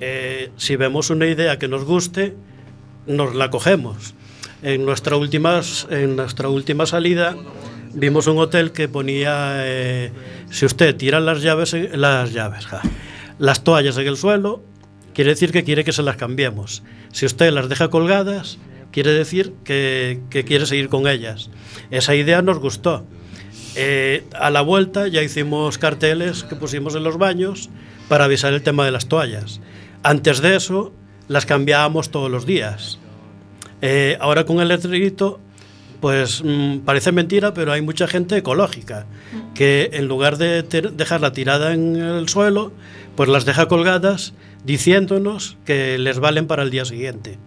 [0.00, 2.34] eh, si vemos una idea que nos guste,
[3.06, 4.14] nos la cogemos.
[4.62, 7.36] En nuestra última, en nuestra última salida
[7.94, 10.12] vimos un hotel que ponía, eh,
[10.50, 12.82] si usted tira las llaves, las llaves, ja,
[13.38, 14.62] las toallas en el suelo,
[15.14, 16.82] quiere decir que quiere que se las cambiemos.
[17.12, 18.58] Si usted las deja colgadas,
[18.90, 21.50] quiere decir que, quiere seguir con ellas.
[21.90, 23.04] Esa idea nos gustó.
[23.74, 27.70] Eh, a la vuelta ya hicimos carteles que pusimos en los baños
[28.08, 29.60] para avisar el tema de las toallas.
[30.02, 30.92] Antes de eso,
[31.28, 32.98] las cambiábamos todos los días.
[33.82, 35.38] Eh, ahora con el letrerito,
[36.00, 39.06] pues mm, parece mentira, pero hay mucha gente ecológica
[39.54, 42.72] que en lugar de dejarla tirada en el suelo,
[43.16, 47.38] pues las deja colgadas diciéndonos que les valen para el día siguiente.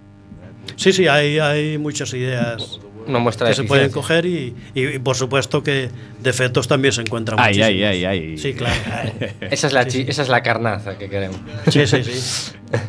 [0.75, 4.88] Sí, sí, hay, hay muchas ideas Una muestra que de se pueden coger y, y-
[4.95, 5.89] y, por supuesto que
[6.21, 7.89] defectos también se encuentran Ay, ay, muchísimos.
[7.89, 8.38] ay, ay.
[8.38, 8.75] Sí, claro.
[9.51, 11.39] Esa es la, chi- esa es la carnaza que queremos.
[11.69, 12.53] Sí, sí, sí.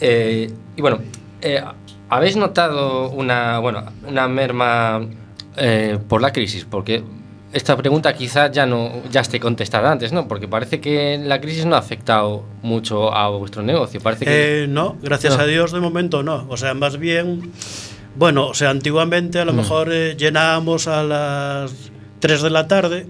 [0.00, 0.98] Eh, y bueno,
[1.40, 1.62] eh,
[2.08, 5.06] ¿habéis notado una, bueno, una merma
[5.56, 6.66] eh, por la crisis?
[6.68, 7.02] Porque
[7.54, 10.28] esta pregunta quizás ya no ya esté contestada antes, ¿no?
[10.28, 14.00] Porque parece que la crisis no ha afectado mucho a vuestro negocio.
[14.00, 15.42] Parece que Eh, no, gracias No.
[15.42, 16.46] a Dios de momento no.
[16.48, 17.52] O sea, más bien,
[18.16, 21.72] bueno, o sea, antiguamente a lo mejor eh, llenábamos a las
[22.20, 23.06] 3 de la tarde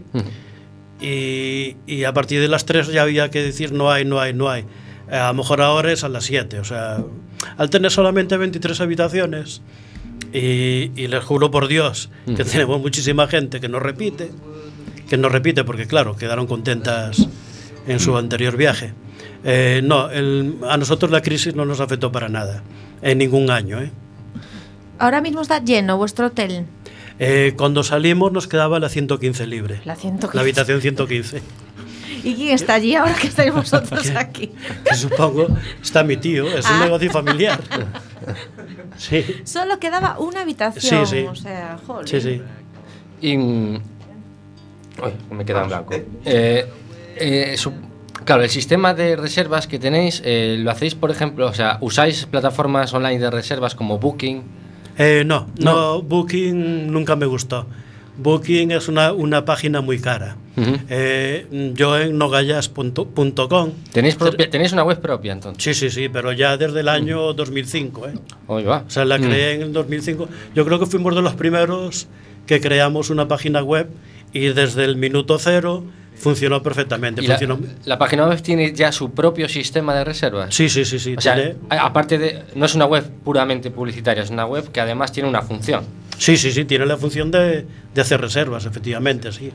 [1.00, 4.32] y, y a partir de las 3 ya había que decir no hay, no hay,
[4.32, 4.64] no hay.
[5.10, 6.58] A lo mejor ahora es a las 7.
[6.60, 6.98] O sea,
[7.56, 9.60] al tener solamente 23 habitaciones
[10.34, 14.30] y, y les juro por Dios que tenemos muchísima gente que nos repite,
[15.08, 17.26] que nos repite porque claro, quedaron contentas
[17.86, 18.92] en su anterior viaje.
[19.44, 22.62] Eh, no, el- a nosotros la crisis no nos afectó para nada,
[23.02, 23.80] en ningún año.
[23.80, 23.90] ¿eh?
[24.98, 26.66] Ahora mismo está lleno vuestro hotel.
[27.18, 30.34] Eh, cuando salimos nos quedaba la 115 libre, La 115.
[30.36, 31.42] la habitación 115,
[32.22, 34.50] ¿Y quién está allí ahora que estáis vosotros aquí?
[34.88, 35.46] que supongo
[35.82, 36.84] está mi tío, es un Ah.
[36.84, 37.60] negocio familiar.
[38.96, 41.04] Sí, Solo quedaba una habitación.
[41.06, 41.26] Sí, sí.
[41.26, 42.08] O sea, joder.
[42.08, 42.42] sí, sí.
[43.20, 43.74] Y, mm,
[45.02, 45.94] uy, me queda en blanco.
[46.24, 46.66] Eh,
[47.16, 47.72] eh, su-
[48.24, 52.26] claro, el sistema de reservas que tenéis, eh, ¿lo hacéis, por ejemplo, o sea, usáis
[52.26, 54.42] plataformas online de reservas como Booking?
[54.96, 57.66] Eh, no, no, Booking nunca me gustó.
[58.16, 60.36] Booking es una, una página muy cara.
[60.56, 60.76] Ujú.
[60.88, 63.70] Eh, yo en nogallas.com.
[63.92, 65.62] ¿Tenéis, propia- ¿Tenéis una web propia entonces?
[65.62, 68.08] Sí, sí, sí, pero ya desde el año 2005.
[68.08, 68.12] ¿eh?
[68.46, 68.84] Hoy va.
[68.86, 70.28] O sea, la creé en el 2005.
[70.54, 72.06] Yo creo que fuimos de los primeros
[72.46, 73.88] que creamos una página web
[74.32, 75.84] y desde el minuto cero
[76.16, 77.22] funcionó perfectamente.
[77.22, 80.54] ¿Y la, Funcionó- la página web tiene ya su propio sistema de reservas?
[80.54, 81.14] Sí, sí, sí, sí.
[81.16, 82.42] O sea, tiene- a- aparte de.
[82.54, 85.82] No es una web puramente publicitaria, es una web que además tiene una función.
[86.18, 89.50] Sí, sí, sí, tiene la función de, de hacer reservas, efectivamente, sí.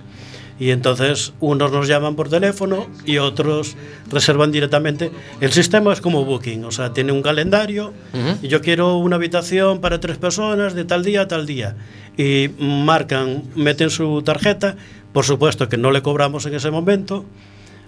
[0.59, 3.77] Y entonces unos nos llaman por teléfono y otros
[4.11, 5.09] reservan directamente.
[5.39, 7.93] El sistema es como Booking, o sea, tiene un calendario
[8.41, 11.77] y yo quiero una habitación para tres personas de tal día a tal día.
[12.17, 14.75] Y marcan, meten su tarjeta,
[15.13, 17.23] por supuesto que no le cobramos en ese momento,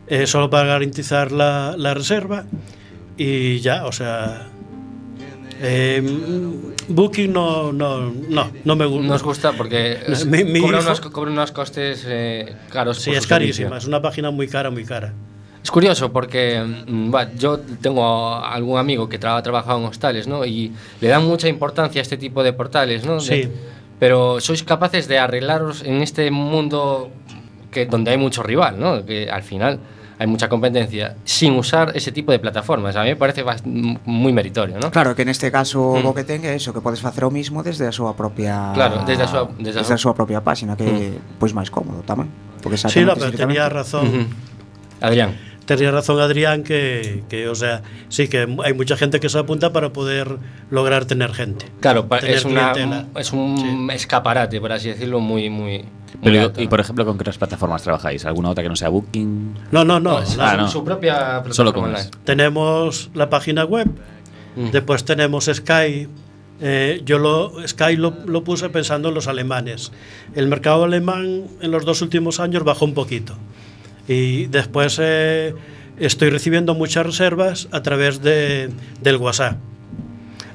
[0.08, 2.46] eh, solo para garantizar la, la reserva
[3.18, 4.48] y ya, o sea...
[5.62, 6.02] eh,
[6.88, 9.08] Booking no, no, no, no me gusta.
[9.08, 12.98] Nos gusta porque Mi- mi cobra, hijo- unos, cobra unos costes eh, caros.
[13.00, 13.78] Sí, es carísima, servicio.
[13.78, 15.14] es una página muy cara, muy cara.
[15.64, 20.44] Es curioso porque mm, yo tengo algún amigo que tra- ha trabajado en hostales, ¿no?
[20.46, 23.16] Y le dan mucha importancia a este tipo de portales, ¿no?
[23.22, 23.50] De- Sí.
[24.00, 27.12] pero sois capaces de arreglaros en este mundo
[27.70, 29.06] que donde hay mucho rival, ¿no?
[29.06, 29.80] Que al final
[30.22, 32.96] hay mucha competencia sin usar ese tipo de plataformas.
[32.96, 34.92] A mí me parece bast- muy meritorio, ¿no?
[34.94, 36.06] Claro que neste caso Mm.
[36.06, 39.02] o que ten é eso, que podes facer o mismo desde a súa propia Claro,
[39.02, 42.30] desde a súa- desde desde a súa- súa propia página que pois máis cómodo tamén,
[42.62, 44.30] porque Sí, no, pero tenía razón.
[45.02, 45.34] Adrián.
[45.66, 49.74] Tenía razón Adrián que, que, o sea, sí que hay mucha gente que se apunta
[49.74, 50.38] para poder
[50.70, 51.66] lograr tener gente.
[51.80, 52.74] Claro, Tener es, una,
[53.16, 55.86] es un escaparate, por así decirlo, muy, muy.
[56.24, 56.70] Pero, alto, y ¿no?
[56.70, 58.26] por ejemplo, ¿con qué otras plataformas trabajáis?
[58.26, 59.54] ¿Alguna otra que no sea Booking?
[59.72, 60.20] No, no, no.
[60.22, 60.68] No, la- Ah, no.
[60.68, 62.10] su propia plataforma Solo con online.
[62.24, 63.88] Tenemos la página web,
[64.56, 64.72] Mm.
[64.72, 66.08] después tenemos Sky.
[66.64, 69.92] Eh, yo lo, Sky lo, lo puse pensando en los alemanes.
[70.36, 73.34] El mercado alemán en los dos últimos años bajó un poquito.
[74.08, 75.56] Y después eh,
[75.98, 78.70] estoy recibiendo muchas reservas a través de,
[79.02, 79.58] del WhatsApp.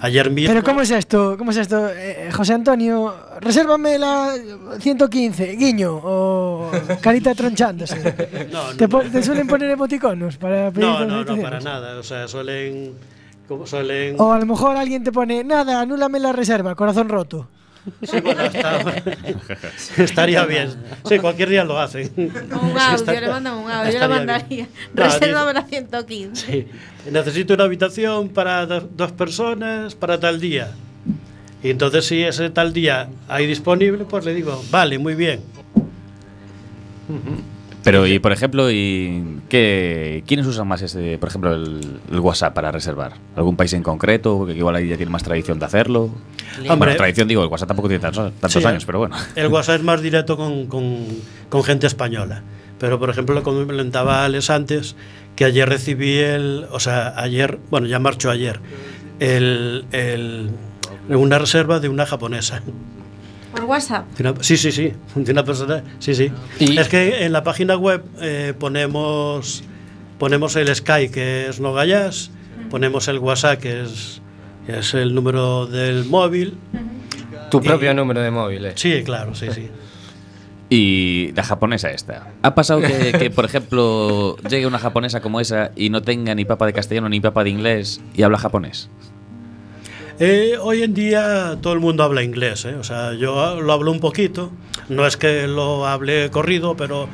[0.01, 0.53] Ayer mismo.
[0.53, 1.37] Pero ¿cómo es esto?
[1.39, 1.89] ¿Cómo es esto?
[1.89, 4.35] Eh, José Antonio, resérvame la
[4.79, 6.71] 115, guiño, o
[7.01, 7.97] carita tronchándose.
[8.51, 9.01] No, no, ¿Te, no.
[9.11, 11.99] ¿Te, suelen poner emoticonos para pedir No, no, no, para nada.
[11.99, 12.95] O sea, suelen,
[13.49, 14.17] como suelen...
[14.19, 17.49] O a lo mejor alguien te pone, nada, anúlame la reserva, corazón roto.
[18.03, 18.81] Sí, bueno, está,
[20.03, 20.75] estaría bien.
[21.05, 22.11] Sí, cualquier día lo hacen.
[22.17, 24.69] Un audio, le mandan un audio, yo le mandaría.
[24.95, 26.47] Reserva para 115.
[26.47, 26.67] Sí.
[27.11, 30.73] Necesito una habitación para dos personas para tal día.
[31.67, 35.41] Y entonces si ese tal día hay disponible, pues le digo, vale, muy bien.
[37.83, 41.81] Pero, y por ejemplo, ¿y qué, ¿quiénes usan más, ese, por ejemplo, el,
[42.13, 43.15] el WhatsApp para reservar?
[43.35, 44.47] ¿Algún país en concreto?
[44.47, 46.03] Que igual ahí ya tiene más tradición de hacerlo.
[46.59, 46.77] Hombre.
[46.77, 49.17] Bueno, tradición digo, el WhatsApp tampoco tiene tantos, tantos Sí, años, pero bueno.
[49.35, 51.05] El WhatsApp es más directo con, con-
[51.49, 52.43] con gente española.
[52.79, 54.95] Pero, por ejemplo, como me comentaba Alex antes,
[55.35, 56.67] que ayer recibí el.
[56.71, 58.61] O sea, ayer, bueno, ya marchó ayer,
[59.19, 60.51] el, el-
[61.09, 62.63] una reserva de una japonesa.
[63.53, 64.05] Por WhatsApp.
[64.21, 65.83] Una- sí, sí, sí, de una persona.
[65.99, 66.31] Sí, sí.
[66.61, 69.63] Es que en la página web eh, ponemos,
[70.19, 72.31] ponemos el Sky, que es Nogayas,
[72.71, 74.21] ponemos el WhatsApp, que es,
[74.67, 76.59] que es el número del móvil.
[77.51, 78.67] Tu Y- propio número de móvil.
[78.67, 78.73] eh.
[78.75, 79.69] Sí, claro, sí, sí.
[80.69, 82.27] Y la japonesa esta.
[82.43, 86.45] ¿Ha pasado que, que, por ejemplo, llegue una japonesa como esa y no tenga ni
[86.45, 88.91] papa de castellano ni papa de inglés y habla japonés?
[90.19, 92.75] Eh, hoy en día todo el mundo habla inglés, ¿eh?
[92.75, 94.51] o sea, yo lo hablo un poquito,
[94.89, 97.07] no es que lo hable corrido, pero,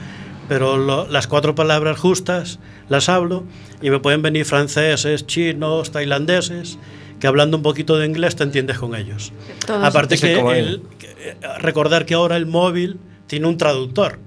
[0.49, 3.43] pero lo- las cuatro palabras justas las hablo
[3.81, 6.79] y me pueden venir franceses, chinos, tailandeses,
[7.19, 9.33] que hablando un poquito de inglés te entiendes con ellos.
[9.67, 14.21] Todos- Aparte que, el- que, eh, recordar que ahora el móvil tiene un traductor.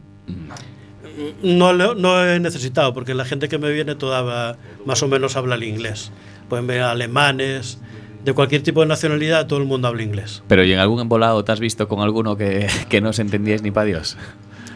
[1.43, 5.07] No, lo- no he necesitado, porque la gente que me viene toda va- más o
[5.07, 6.11] menos habla el inglés.
[6.49, 7.79] Pueden ver alemanes,
[8.25, 10.43] de cualquier tipo de nacionalidad, todo el mundo habla inglés.
[10.47, 13.61] Pero ¿y en algún embolado te has visto con alguno que, que no os entendíais
[13.61, 14.17] ni para Dios?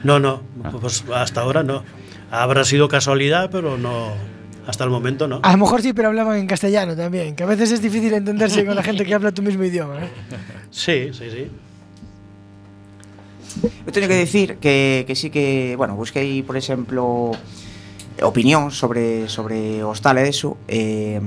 [0.03, 0.41] No, no,
[0.79, 1.83] pues hasta ahora no.
[2.31, 4.13] Habrá sido casualidad, pero no,
[4.67, 5.39] hasta el momento no.
[5.43, 8.63] A lo mejor sí, pero hablaban en castellano también, que a veces es difícil entenderse
[8.65, 10.05] con la gente que habla tu mismo idioma.
[10.05, 10.09] ¿eh?
[10.69, 11.49] Sí, sí, sí.
[13.85, 17.33] Eu teño que decir que, que sí que, bueno, busquei, por exemplo,
[18.23, 21.19] opinión sobre sobre o hostal e eso eh,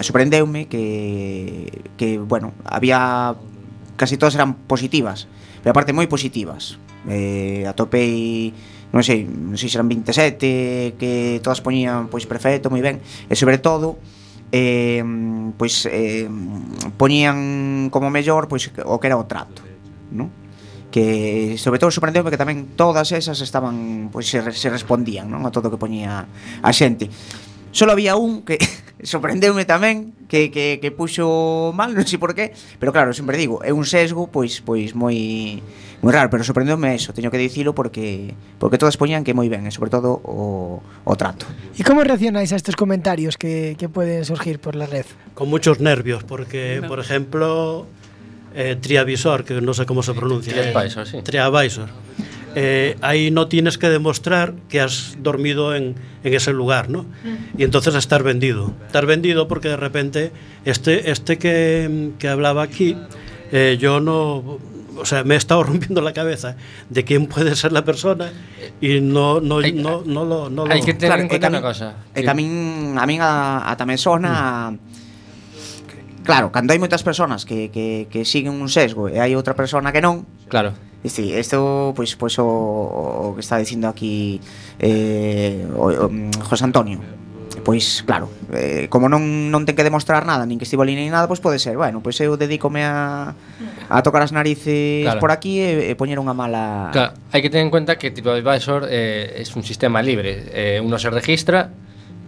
[0.00, 3.34] sorprendeume que que bueno, había
[3.98, 5.26] casi todas eran positivas,
[5.60, 6.78] pero aparte moi positivas.
[7.08, 8.54] Eh, atopei
[8.88, 13.34] non sei, non sei se eran 27 que todas poñían pois perfecto, moi ben, e
[13.36, 14.00] sobre todo
[14.48, 15.04] eh,
[15.60, 16.24] pois eh,
[16.96, 19.60] poñían como mellor pois o que era o trato,
[20.14, 20.32] non?
[20.90, 25.52] que sobre todo sorprendeu que tamén todas esas estaban pois se, se respondían, non, a
[25.52, 26.24] todo o que poñía
[26.64, 27.12] a xente.
[27.68, 28.56] Solo había un que
[29.04, 33.60] sorprendeume tamén que, que, que puxo mal, non sei por qué, pero claro, sempre digo,
[33.60, 35.60] é un sesgo pois pois moi
[36.00, 39.68] moi raro, pero sorprendeume eso, teño que dicilo porque porque todas poñían que moi ben,
[39.68, 41.44] e sobre todo o, o trato.
[41.76, 45.04] E como reaccionáis a estes comentarios que, que poden surgir por la red?
[45.36, 47.84] Con muchos nervios, porque, por ejemplo,
[48.58, 50.50] eh, Triavisor, que no sé cómo se pronuncia.
[50.52, 51.22] Triadvisor, sí.
[51.22, 51.86] Triadvisor.
[52.58, 55.94] Eh, ahí no tienes que demostrar que has dormido en,
[56.24, 57.06] en ese lugar, ¿no?
[57.56, 58.72] Y entonces estar vendido.
[58.88, 60.32] Estar vendido porque de repente
[60.64, 62.96] este, este que, que hablaba aquí,
[63.52, 64.58] eh, yo no...
[64.98, 66.56] O sea, me he estado rompiendo la cabeza
[66.90, 68.32] de quién puede ser la persona
[68.80, 70.50] y no, no, no, no, lo...
[70.50, 71.94] No Hay lo- que tener en cuenta una cosa.
[72.16, 74.74] E a min, a min a, a tamén sona
[76.28, 79.96] Claro, cando hai moitas persoas que, que, que siguen un sesgo e hai outra persona
[79.96, 84.36] que non Claro Este, isto, pois, pois o, o que está dicindo aquí
[84.76, 86.06] eh, o, o,
[86.44, 87.00] José Antonio
[87.64, 91.12] Pois, claro, eh, como non, non ten que demostrar nada, nin que estivo ali nin
[91.12, 93.36] nada, pois pode ser, bueno, pois eu dedícome a,
[93.88, 95.20] a tocar as narices claro.
[95.20, 96.88] por aquí e, e poñer unha mala...
[96.96, 100.96] Claro, hai que tener en cuenta que TripAdvisor eh, es un sistema libre, eh, uno
[100.96, 101.68] se registra,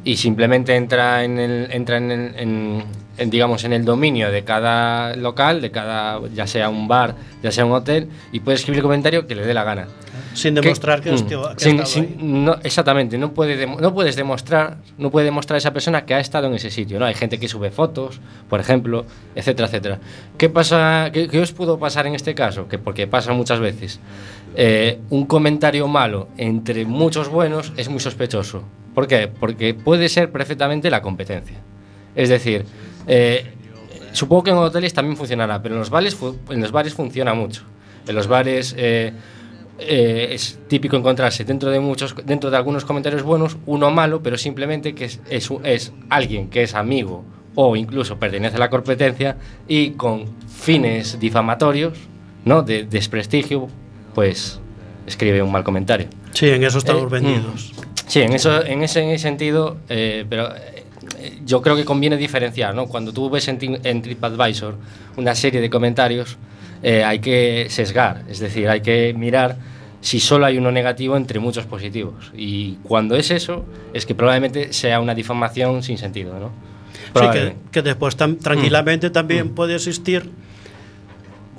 [0.04, 2.84] y simplemente entra en el, entra en, el- en-
[3.18, 7.52] en, digamos en el dominio de cada local, de cada ya sea un bar, ya
[7.52, 9.88] sea un hotel y puede escribir el comentario que le dé la gana.
[10.32, 11.14] Sin demostrar que, Mm.
[11.14, 12.16] hostia, que ha Sin- estado sin- ahí.
[12.20, 16.46] no, exactamente, no, puede no puedes demostrar, no puede demostrar esa persona que ha estado
[16.46, 17.04] en ese sitio, ¿no?
[17.06, 19.98] Hay gente que sube fotos, por ejemplo, etcétera, etcétera.
[20.38, 22.68] ¿Qué pasa, qué, qué os pudo pasar en este caso?
[22.68, 23.98] Que porque pasa muchas veces.
[24.56, 28.62] Eh, un comentario malo entre muchos buenos es muy sospechoso.
[28.94, 29.28] ¿Por qué?
[29.28, 31.56] Porque puede ser perfectamente la competencia.
[32.14, 32.64] Es decir,
[33.06, 33.44] eh,
[34.12, 36.16] supongo que en hoteles también funcionará, pero en los bares,
[36.50, 37.62] en los bares funciona mucho.
[38.08, 39.12] En los bares, eh,
[39.78, 44.36] eh, es típico encontrarse dentro de muchos dentro de algunos comentarios buenos uno malo pero
[44.36, 47.24] simplemente que es, es, es alguien que es amigo
[47.54, 51.96] o incluso pertenece a la competencia y con fines difamatorios
[52.44, 53.68] no de desprestigio
[54.14, 54.60] pues
[55.06, 57.72] escribe un mal comentario Sí, en eso estamos Eh, vendidos.
[57.74, 57.89] mm.
[58.10, 62.86] Sí, en, eso, en ese sentido, eh, pero eh, yo creo que conviene diferenciar, ¿no?
[62.86, 64.74] Cuando tú ves en, en TripAdvisor
[65.16, 66.36] una serie de comentarios,
[66.82, 69.56] eh, hay que sesgar, es decir, hay que mirar
[70.00, 72.32] si solo hay uno negativo entre muchos positivos.
[72.34, 76.50] Y cuando es eso, es que probablemente sea una difamación sin sentido, ¿no?
[77.14, 80.30] Sí, que, que después tam- tranquilamente también puede existir,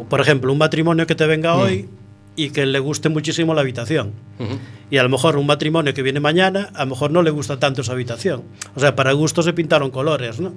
[0.10, 1.88] por ejemplo, un matrimonio que te venga hoy
[2.36, 4.12] y que le guste muchísimo la habitación.
[4.40, 4.58] Ujú.
[4.92, 7.58] Y a lo mejor un matrimonio que viene mañana, a lo mejor no le gusta
[7.58, 8.44] tanto esa habitación.
[8.76, 10.54] O sea, para gusto se pintaron colores, ¿no?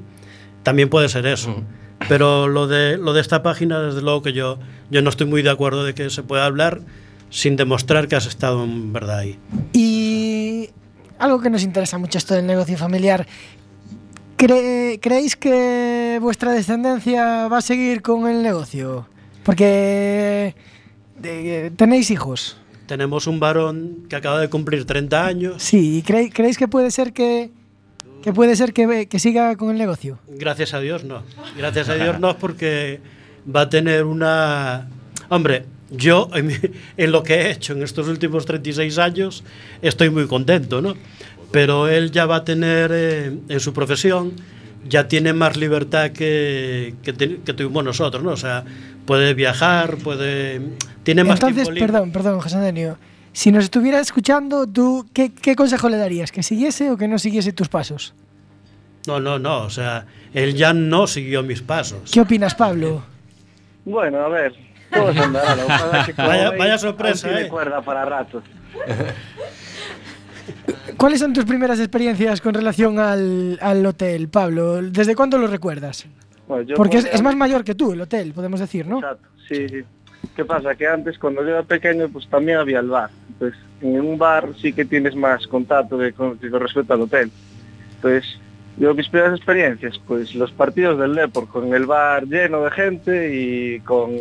[0.64, 1.62] También puede ser eso.
[2.09, 4.59] Pero lo de, lo de esta página, desde luego que yo,
[4.91, 6.80] yo no estoy muy de acuerdo de que se pueda hablar
[7.30, 9.39] sin demostrar que has estado en verdad ahí.
[9.72, 10.68] Y
[11.18, 13.26] algo que nos interesa mucho esto del negocio familiar.
[14.37, 19.09] ¿Cre- ¿Creéis que vuestra descendencia va a seguir con el negocio?
[19.45, 20.55] Porque
[21.20, 22.59] de- tenéis hijos.
[22.87, 25.62] Tenemos un varón que acaba de cumplir 30 años.
[25.62, 27.51] Sí, ¿y cre- ¿creéis que puede ser que,
[28.22, 30.18] que puede ser que, que siga con el negocio?
[30.28, 31.22] Gracias a Dios no.
[31.57, 33.01] Gracias a Dios no porque
[33.55, 34.89] va a tener una...
[35.30, 36.51] Hombre, yo en,
[36.97, 39.45] en lo que he hecho en estos últimos 36 años
[39.80, 40.95] estoy muy contento, ¿no?
[41.51, 44.32] Pero él ya va a tener eh, en su profesión,
[44.89, 48.32] ya tiene más libertad que, que, que tuvimos nosotros, ¿no?
[48.32, 48.64] O sea,
[49.07, 50.61] puede viajar, puede...
[51.02, 52.96] Tiene más Entonces, tiempo perdón, perdón, José Antonio.
[53.32, 56.30] Si nos estuviera escuchando, ¿tú qué, qué consejo le darías?
[56.32, 58.14] ¿Que siguiese o que no siguiese tus pasos?
[59.07, 62.11] No, no, no, o sea, él ya no siguió mis pasos.
[62.12, 63.02] ¿Qué opinas, Pablo?
[63.86, 64.55] Bueno, a ver,
[64.90, 65.57] todo se andará.
[65.57, 67.48] Lo que pasa es que como Vaya- sorpresa, eh.
[67.48, 68.42] cuerda para rato.
[70.96, 74.80] ¿Cuáles son tus primeras experiencias con relación al, al hotel, Pablo?
[74.80, 76.07] ¿Desde cuándo lo recuerdas?
[76.49, 78.99] Bueno, yo Porque es, más mayor que tú el hotel, podemos decir, ¿no?
[78.99, 79.82] Exacto, sí, sí.
[80.36, 80.74] ¿Qué pasa?
[80.74, 83.11] Que antes, cuando yo era pequeño, pues también había el bar.
[83.28, 87.03] Entonces, en un bar sí que tienes más contacto que con, que con respecto al
[87.03, 87.30] hotel.
[87.97, 88.38] Entonces,
[88.76, 93.34] yo mis primeras experiencias, pues los partidos del Depor, con el bar lleno de gente
[93.34, 94.12] y con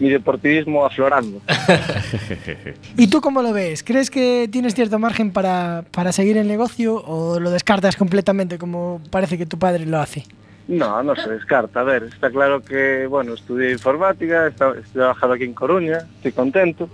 [0.00, 1.40] mi deportivismo aflorando.
[2.96, 3.82] ¿Y tú cómo lo ves?
[3.82, 9.00] ¿Crees que tienes cierto margen para, para seguir el negocio o lo descartas completamente como
[9.10, 10.24] parece que tu padre lo hace?
[10.66, 11.80] No, no se descarta.
[11.80, 16.32] A ver, está claro que, bueno, estudié informática, está, estoy trabajado aquí en Coruña, estoy
[16.32, 16.88] contento,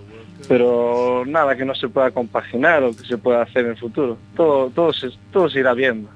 [0.47, 4.17] pero nada que no se pueda compaginar o que se pueda hacer en el futuro.
[4.35, 6.09] Todo, todo, se, todo se irá viendo.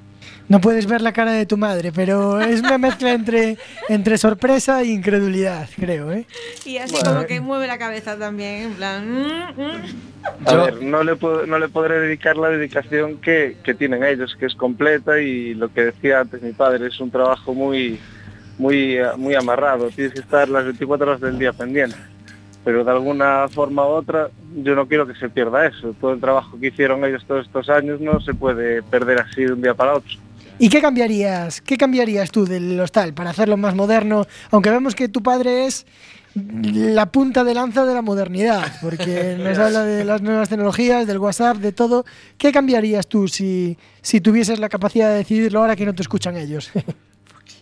[0.48, 3.58] No puedes ver la cara de tu madre, pero es una mezcla entre,
[3.90, 6.26] entre sorpresa e incredulidad, creo, ¿eh?
[6.66, 7.14] Y así Bueno.
[7.16, 9.12] como que mueve la cabeza también, en plan.
[9.12, 10.48] mm, mm.
[10.48, 14.36] A ver, no le, puedo- no le podré dedicar la dedicación que, que tienen ellos,
[14.40, 18.00] que es completa y lo que decía antes mi padre, es un trabajo muy,
[18.58, 19.90] muy, eh, muy amarrado.
[19.90, 21.98] Tienes que estar las 24 horas del día pendiente.
[22.66, 25.96] Pero de alguna forma u otra, yo no quiero que se pierda eso.
[26.02, 29.54] Todo el trabajo que hicieron ellos todos estos años no se puede perder así de
[29.54, 30.12] un día para otro.
[30.58, 31.62] ¿Y qué cambiarías?
[31.62, 34.26] ¿Qué cambiarías tú del hostal para hacerlo más moderno?
[34.52, 35.86] Aunque vemos que tu padre es
[36.34, 41.20] la punta de lanza de la modernidad, porque nos habla de las nuevas tecnologías, del
[41.20, 42.06] WhatsApp, de todo.
[42.38, 46.36] ¿Qué cambiarías tú si, si tuvieses la capacidad de decidirlo ahora que no te escuchan
[46.36, 46.72] ellos?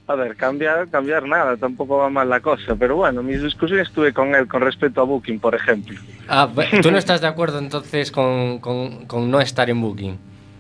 [0.06, 2.76] A ver, cambiar, cambiar nada, tampoco va mal la cosa.
[2.76, 5.98] Pero bueno, mis discusiones tuve con él con respecto a Booking, por ejemplo.
[6.28, 10.18] Ah, bu- ¿Tú no estás de acuerdo entonces con, con- con no estar en Booking?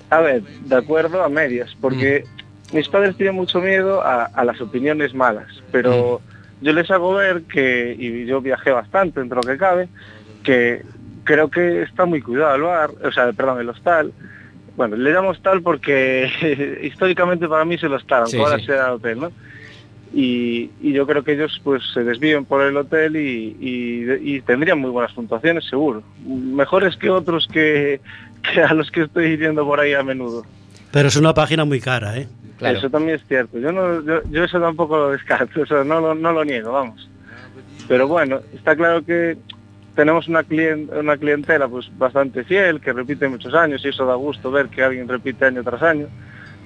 [0.09, 2.23] A ver, de acuerdo a medias, porque
[2.71, 6.21] mis padres tienen mucho miedo a, a las opiniones malas, pero
[6.61, 9.89] yo les hago ver que, y yo viajé bastante entre lo que cabe,
[10.43, 10.83] que
[11.25, 14.13] creo que está muy cuidado el bar, o sea, perdón, el hostal.
[14.75, 18.65] Bueno, le llamo hostal porque históricamente para mí es el hostal, aunque Sí, ahora sí.
[18.65, 19.31] sea hotel, ¿no?
[20.15, 24.41] Y, y yo creo que ellos pues se desvíen por el hotel y, y- y
[24.41, 26.03] tendrían muy buenas puntuaciones seguro.
[26.25, 27.99] Mejores que otros que,
[28.53, 30.43] que a los que estoy yendo por ahí a menudo.
[30.91, 32.27] Pero es una página muy cara, ¿eh?
[32.61, 33.57] Eso también es cierto.
[33.57, 37.09] Yo, no, yo, yo eso tampoco lo descarto, eso no, lo- no lo niego, vamos.
[37.87, 39.35] Pero bueno, está claro que
[39.95, 44.15] tenemos una, clien- una clientela pues bastante fiel, que repite muchos años y eso da
[44.15, 46.07] gusto ver que alguien repite año tras año.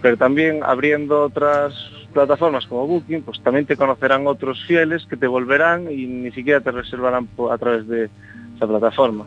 [0.01, 1.73] Pero también abriendo otras
[2.13, 6.61] plataformas como Booking, pues también te conocerán otros fieles que te volverán y ni siquiera
[6.61, 8.09] te reservarán a través de
[8.55, 9.25] esa plataforma.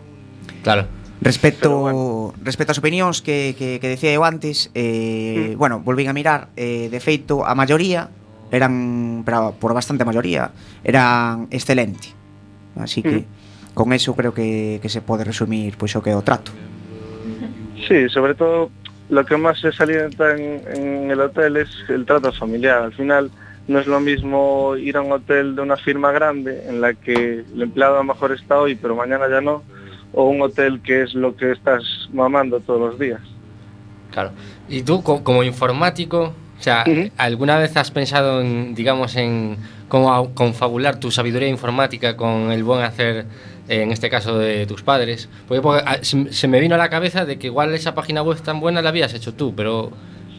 [0.62, 0.86] Claro.
[1.20, 6.48] Respecto, respecto ás opinións que, que, que decía eu antes eh, Bueno, volvín a mirar
[6.56, 8.08] eh, De feito, a maioría
[8.48, 10.48] Eran, pero por bastante maioría
[10.80, 12.16] Eran excelente
[12.80, 13.28] Así que
[13.74, 16.52] con eso creo que, que se pode resumir pois o que é o trato.
[17.88, 18.70] Sí, sobre todo
[19.08, 22.82] lo que más se salienta en, en el hotel es el trato familiar.
[22.82, 23.30] Al final
[23.66, 27.44] no es lo mismo ir a un hotel de una firma grande en la que
[27.54, 29.62] el empleado a lo mejor está hoy pero mañana ya no,
[30.12, 33.20] o un hotel que es lo que estás mamando todos los días.
[34.10, 34.32] Claro.
[34.68, 36.84] Y tú, co- como informático, o sea,
[37.16, 39.56] ¿alguna vez has pensado en, digamos, en
[39.88, 43.24] cómo confabular tu sabiduría informática con el buen hacer,
[43.70, 45.28] en este caso, de tus padres?
[45.48, 48.22] Porque, porque, ah, se, se me vino a la cabeza de que igual esa página
[48.22, 49.90] web tan buena la habías hecho tú, pero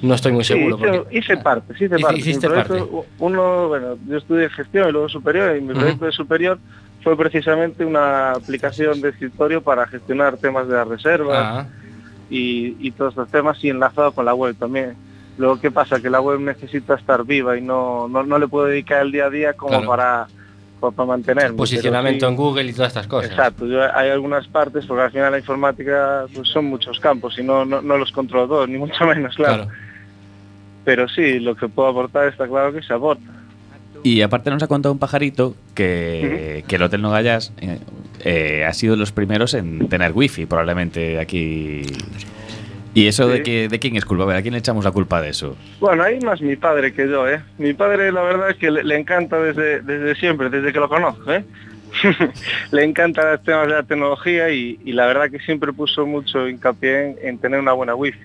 [0.02, 0.78] no estoy muy Sí, seguro.
[0.78, 2.20] hice, porque- hice parte, sí hice parte.
[2.20, 6.60] hiciste proyecto, Uno, bueno, yo estudié gestión y luego superior, y mi proyecto de superior
[7.04, 11.66] fue precisamente una aplicación de escritorio para gestionar temas de las reservas Ah,
[12.30, 14.96] y, y todos estos temas y enlazado con la web también.
[15.38, 16.00] Luego, ¿qué pasa?
[16.02, 19.26] Que la web necesita estar viva y no, no, no le puedo dedicar el día
[19.26, 19.88] a día como Claro.
[19.88, 20.28] para,
[20.90, 21.56] para, mantenerme.
[21.56, 23.32] posicionamiento pero sí- en Google y todas estas cosas.
[23.32, 27.44] Exacto, yo- hay algunas partes, porque al final la informática pues, son muchos campos y
[27.44, 29.68] no, no, no los controlo todos, ni mucho menos, claro.
[30.84, 33.24] Pero sí, lo que puedo aportar está claro que se aporta.
[34.04, 37.78] Y aparte nos ha contado un pajarito que, que el Hotel Nogayas eh,
[38.24, 41.84] eh, ha sido los primeros en tener wifi, probablemente aquí.
[42.94, 44.24] ¿Y eso de, que, de quién es culpa?
[44.24, 45.56] A ver, ¿a quién le echamos la culpa de eso?
[45.80, 47.42] Bueno, ahí más mi padre que yo, ¿eh?
[47.58, 50.90] Mi padre la verdad es que le, le encanta desde, desde siempre, desde que lo
[50.90, 51.46] conozco, ¿eh?
[52.72, 56.48] le encanta los temas de la tecnología y, y la verdad que siempre puso mucho
[56.48, 58.20] hincapié en, en tener una buena wifi.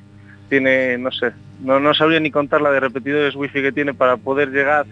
[0.49, 4.17] Tiene, no sé, no, no sabría ni contar la de repetidores wifi que tiene para
[4.17, 4.87] poder llegar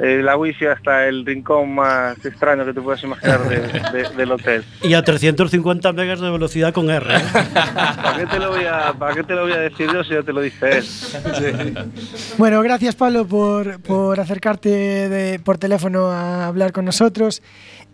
[0.00, 3.60] eh, la wifi hasta el rincón más extraño que te puedas imaginar de-
[4.02, 4.64] de- del hotel.
[4.82, 7.06] Y a 350 megas de velocidad con R.
[7.14, 7.18] ¿eh?
[7.54, 10.10] ¿Para qué te lo voy a, para qué te lo voy a decir yo si
[10.14, 10.84] ya te lo dice él?
[12.38, 17.42] Bueno, gracias Pablo por, por acercarte de- por teléfono a hablar con nosotros.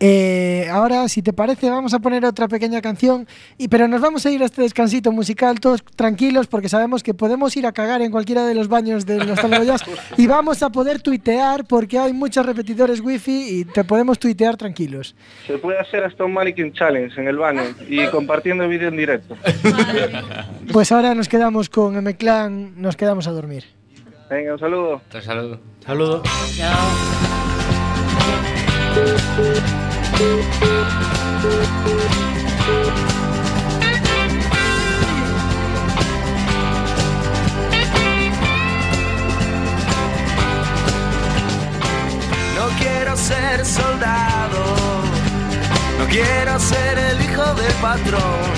[0.03, 3.27] Eh, ahora, si te parece, vamos a poner otra pequeña canción,
[3.59, 7.13] y, pero nos vamos a ir a este descansito musical todos tranquilos porque sabemos que
[7.13, 9.83] podemos ir a cagar en cualquiera de los baños de los Talgoyas
[10.17, 15.15] y vamos a poder tuitear porque hay muchos repetidores wifi y te podemos tuitear tranquilos.
[15.45, 19.37] Se puede hacer hasta un mannequin challenge en el baño y compartiendo vídeo en directo.
[20.73, 23.65] Pues ahora nos quedamos con M-Clan, nos quedamos a dormir.
[24.31, 25.01] Venga, un saludo.
[25.13, 25.59] Un saludo.
[25.85, 26.23] Saludo.
[28.93, 29.90] Quiero
[43.31, 44.63] ser soldado,
[45.99, 48.49] no quiero ser el hijo del patrón,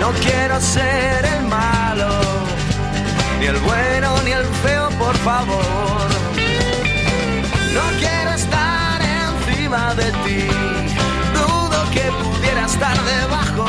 [0.00, 2.08] no quiero ser el malo,
[3.40, 6.06] ni el bueno ni el feo, por favor.
[7.74, 8.15] No quiero
[9.68, 10.46] de ti,
[11.34, 13.66] dudo que pudiera estar debajo.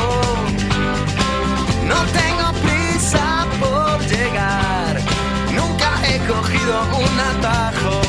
[1.88, 5.00] No tengo prisa por llegar,
[5.52, 8.07] nunca he cogido un atajo.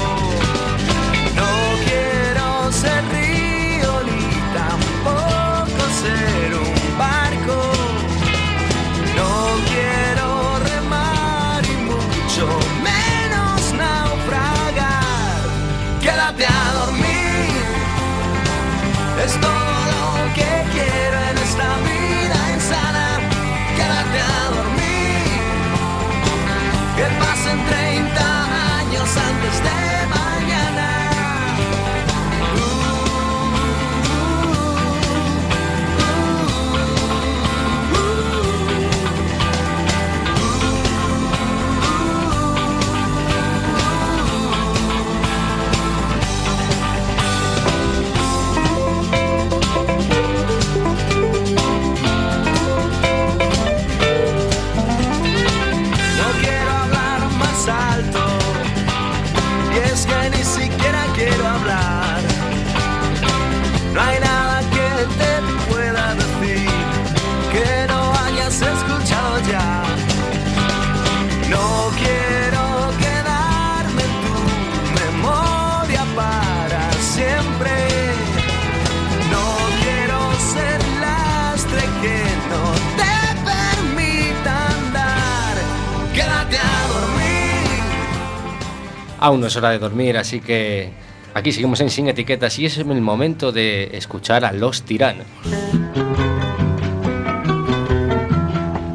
[89.30, 90.90] Aún no es hora de dormir, así que
[91.36, 95.28] aquí seguimos en Sin Etiquetas y es el momento de escuchar a Los Tiranos.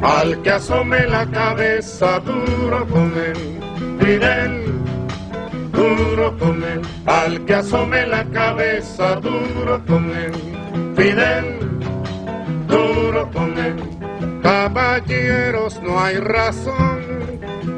[0.03, 3.37] Al que asome la cabeza duro con él,
[3.97, 4.73] Fidel,
[5.71, 6.81] duro con él.
[7.05, 10.33] Al que asome la cabeza duro con él,
[10.97, 11.59] Fidel,
[12.67, 13.75] duro con él.
[14.43, 17.04] Caballeros, no hay razón,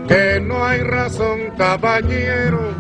[0.08, 2.74] que no hay razón, caballero.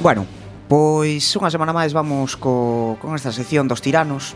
[0.00, 0.26] Bueno,
[0.66, 4.34] pois unha semana máis vamos co, con esta sección dos tiranos.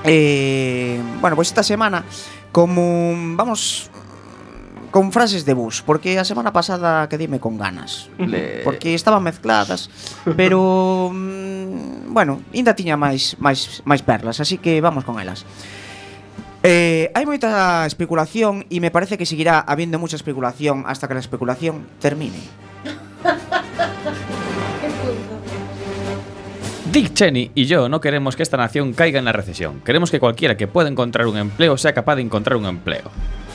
[0.00, 2.08] Eh, bueno, pois esta semana
[2.56, 3.91] como vamos
[4.92, 9.88] con frases de bus Porque a semana pasada quedime con ganas Le- Porque estaban mezcladas
[10.36, 15.42] Pero, mm, bueno, ainda tiña máis, máis, máis perlas Así que vamos con elas
[16.62, 21.24] Eh, hai moita especulación e me parece que seguirá habiendo mucha especulación hasta que la
[21.24, 22.38] especulación termine.
[26.92, 29.80] Dick Cheney y yo no queremos que esta nación caiga en la recesión.
[29.82, 33.10] Queremos que cualquiera que pueda encontrar un empleo sea capaz de encontrar un empleo.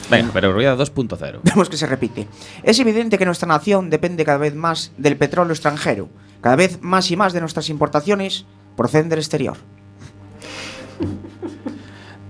[0.10, 1.40] Venga, pero rueda 2.0.
[1.44, 2.28] Vemos que se repite.
[2.64, 6.10] Es evidente que nuestra nación depende cada vez más del petróleo extranjero.
[6.42, 8.46] Cada vez más y más de nuestras importaciones
[8.76, 9.58] proceden del exterior.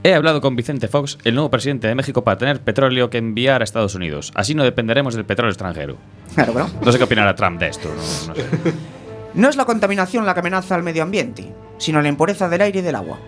[0.03, 3.61] He hablado con Vicente Fox, el nuevo presidente de México, para tener petróleo que enviar
[3.61, 4.31] a Estados Unidos.
[4.35, 5.97] Así no dependeremos del petróleo extranjero.
[6.33, 6.69] Claro, claro.
[6.83, 7.89] No sé qué opinará Trump de esto.
[7.89, 7.95] No,
[8.29, 8.45] no sé.
[9.33, 12.79] No es la contaminación la que amenaza al medio ambiente, sino la impureza del aire
[12.79, 13.19] y del agua.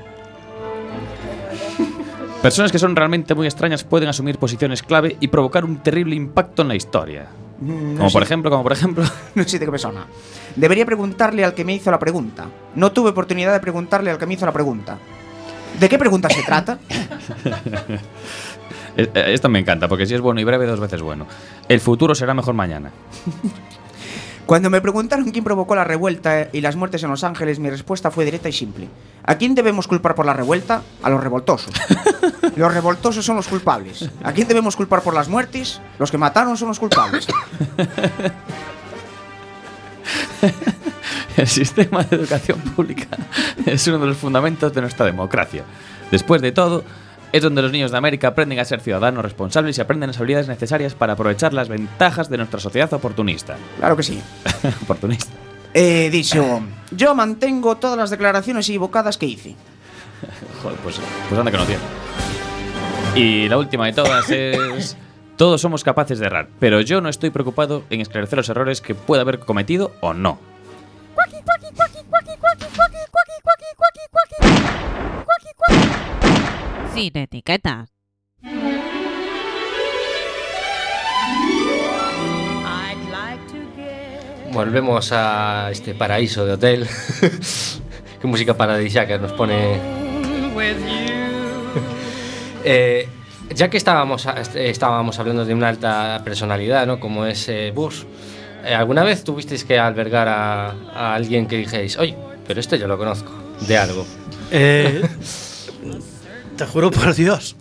[2.42, 6.62] Personas que son realmente muy extrañas pueden asumir posiciones clave y provocar un terrible impacto
[6.62, 7.28] en la historia.
[7.60, 9.04] Mm, no Como por ejemplo, como por ejemplo.
[9.36, 10.06] No sé de qué persona.
[10.56, 12.46] Debería preguntarle al que me hizo la pregunta.
[12.76, 14.98] No tuve oportunidad de preguntarle al que me hizo la pregunta.
[15.80, 16.80] ¿De qué pregunta se trata?
[18.98, 21.26] Eh, eh, Esta me encanta, porque si es bueno y breve, dos veces bueno.
[21.70, 22.92] El futuro será mejor mañana.
[24.50, 28.10] Cuando me preguntaron quién provocó la revuelta y las muertes en Los Ángeles, mi respuesta
[28.10, 28.88] fue directa y simple.
[29.24, 30.82] ¿A quién debemos culpar por la revuelta?
[31.04, 31.72] A los revoltosos.
[32.56, 34.10] Los revoltosos son los culpables.
[34.24, 35.80] ¿A quién debemos culpar por las muertes?
[36.00, 37.28] Los que mataron son los culpables.
[41.38, 43.06] El sistema de educación pública
[43.68, 45.64] es uno de los fundamentos de nuestra democracia.
[46.10, 46.84] Después de todo,
[47.32, 50.48] es donde los niños de América aprenden a ser ciudadanos responsables y aprenden las habilidades
[50.48, 53.56] necesarias para aprovechar las ventajas de nuestra sociedad oportunista.
[53.78, 54.22] Claro que sí.
[54.84, 55.32] oportunista.
[55.74, 56.62] Eh, dicho,
[56.92, 59.56] yo mantengo todas las declaraciones equivocadas que hice.
[60.64, 61.82] Joder, pues, pues anda que no tiene.
[63.16, 64.98] Y la última de todas es...
[65.38, 68.94] Todos somos capaces de errar, pero yo no estoy preocupado en esclarecer los errores que
[68.94, 70.38] pueda haber cometido o no.
[76.94, 77.90] Sin etiquetas.
[84.52, 86.88] Volvemos a este paraíso de hotel.
[88.22, 89.80] Qué música paradisíaca nos pone.
[92.66, 93.08] Eh,
[93.56, 97.00] ya que estábamos, a- este, estábamos hablando de una alta personalidad, ¿no?
[97.00, 98.04] Como es eh, Bush,
[98.66, 102.86] eh, ¿alguna vez tuvisteis que albergar a, a alguien que dijéis, oye, pero esto yo
[102.86, 103.32] lo conozco,
[103.66, 104.06] de algo?
[104.52, 105.02] Eh,
[106.60, 107.56] te juro por Dios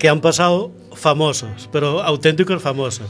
[0.00, 3.06] que han pasado famosos, pero auténticos famosos.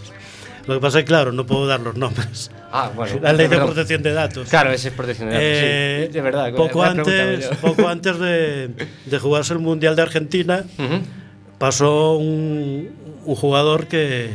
[0.66, 2.50] Lo que pasa es que, claro, no puedo dar los nombres.
[2.72, 3.20] Ah, bueno.
[3.22, 3.66] La ley de perdón.
[3.68, 4.48] protección de datos.
[4.48, 5.54] Claro, ese es protección de datos, sí.
[5.64, 8.70] Eh, De verdad, Poco antes, poco antes de,
[9.06, 10.64] de jugarse el Mundial de Argentina,
[11.58, 12.90] pasó un,
[13.24, 14.30] un jugador que,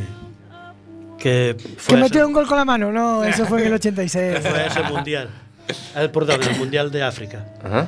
[1.19, 3.73] que fue Que a metió un gol con la mano, no, eso fue en el
[3.75, 4.37] 86.
[4.37, 5.29] ese- fue ese Mundial.
[5.95, 7.45] El, perdón, el Mundial de África.
[7.63, 7.87] Ajá.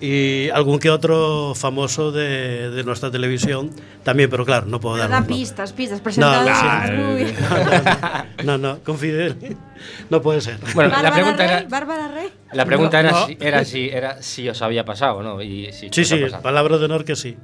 [0.00, 3.70] Y algún que otro famoso de, de nuestra televisión
[4.02, 6.92] también, pero claro, no puedo dar Da pistas, pistas, No, presentadores.
[6.92, 9.36] no, muy- no, no, con Fidel
[10.10, 10.58] no puede ser.
[10.74, 12.28] Bueno, la Bárbara pregunta Rey, era, Bárbara Rey.
[12.52, 13.26] la pregunta No, era, no.
[13.26, 15.40] Si, era, si, era si os había pasado, ¿no?
[15.40, 17.36] Y si Sí, sí, palabra de honor que sí.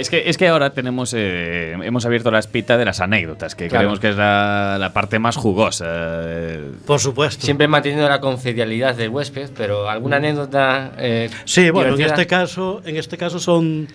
[0.00, 3.68] Es que, es que ahora tenemos eh, hemos abierto la espita de las anécdotas, que
[3.68, 3.80] Claro.
[3.82, 5.84] creemos que es la, la parte más jugosa.
[5.88, 6.70] eh.
[6.86, 7.44] Por supuesto.
[7.44, 10.92] Siempre manteniendo la confidencialidad del huésped, pero alguna anécdota.
[10.98, 13.88] eh, Sí, bueno, en este caso, en este caso son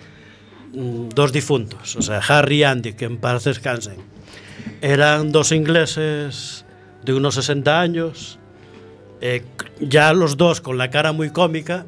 [0.72, 3.96] mm, dos difuntos, o sea, Harry y Andy, que en paz descansen.
[4.82, 6.64] Eran dos ingleses
[7.04, 8.38] de unos 60 años,
[9.20, 9.42] eh,
[9.80, 11.86] ya los dos con la cara muy cómica.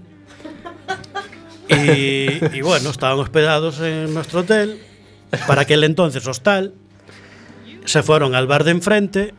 [1.68, 4.80] Y, y bueno, estaban hospedados en nuestro hotel,
[5.46, 6.74] para aquel entonces hostal.
[7.84, 9.34] Se fueron al bar de enfrente,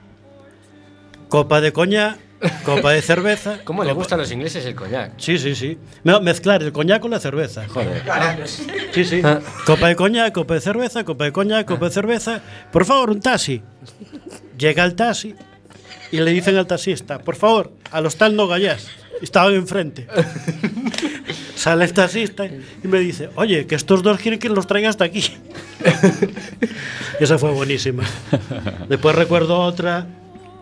[1.28, 2.18] copa de coñac,
[2.64, 3.60] copa de cerveza.
[3.64, 5.14] ¿Cómo le gusta a los ingleses el coñac?
[5.18, 5.78] Sí, sí, sí.
[6.04, 7.68] Me- Mezclar el coñac con la cerveza.
[7.68, 8.04] Joder.
[8.94, 9.22] Sí, sí.
[9.66, 12.42] Copa de coñac, copa de cerveza, copa de coñac, copa de cerveza.
[12.72, 13.62] Por favor, un taxi.
[14.58, 15.36] Llega el taxi
[16.12, 18.88] y le dicen al taxista, por favor, al hostal no gallas.
[19.22, 20.08] Estaban enfrente.
[21.60, 25.04] Sale el taxista y me dice, oye, que estos dos quieren que los traiga hasta
[25.04, 25.24] aquí.
[27.20, 28.04] Esa fue buenísima.
[28.88, 30.08] Después recuerdo otra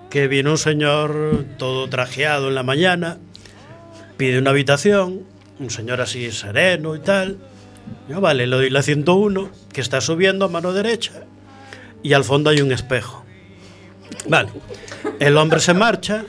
[0.09, 3.19] que viene un señor todo trajeado en la mañana,
[4.17, 5.21] pide una habitación,
[5.59, 7.37] un señor así sereno y tal.
[8.09, 11.25] Yo, vale, le doy la 101, que está subiendo a mano derecha,
[12.01, 13.23] y al fondo hay un espejo.
[14.27, 14.49] Vale,
[15.19, 16.25] el hombre se marcha,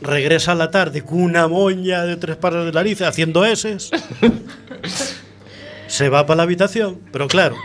[0.00, 3.90] regresa a la tarde con una moña de tres pares de nariz haciendo eses.
[5.86, 7.56] Se va para la habitación, pero claro,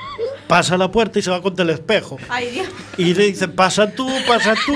[0.48, 2.18] pasa la puerta y se va contra el espejo.
[2.30, 2.68] Ay, Dios.
[2.98, 4.74] Y le dice, pasa tú, pasa tú.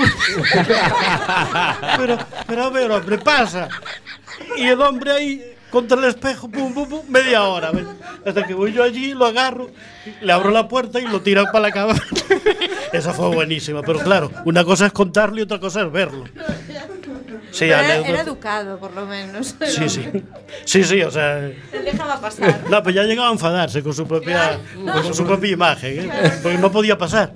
[1.96, 3.68] pero, pero a ver, hombre, pasa.
[4.56, 7.72] Y el hombre ahí contra el espejo, pum, pum, pum, media hora.
[7.72, 7.84] ¿ves?
[8.24, 9.70] Hasta que voy yo allí, lo agarro,
[10.20, 11.94] le abro la puerta y lo tiro para la cama.
[12.92, 16.24] Esa fue buenísima, pero claro, una cosa es contarlo y otra cosa es verlo.
[17.54, 19.54] Sí, Pero era, era educado, por lo menos.
[19.66, 20.02] Sí, sí.
[20.64, 21.52] Sí, sí, o sea.
[21.70, 22.60] Se dejaba pasar.
[22.68, 24.58] No, pues ya llegaba a enfadarse con su propia,
[24.92, 26.32] con su propia imagen, ¿eh?
[26.42, 27.32] porque no podía pasar.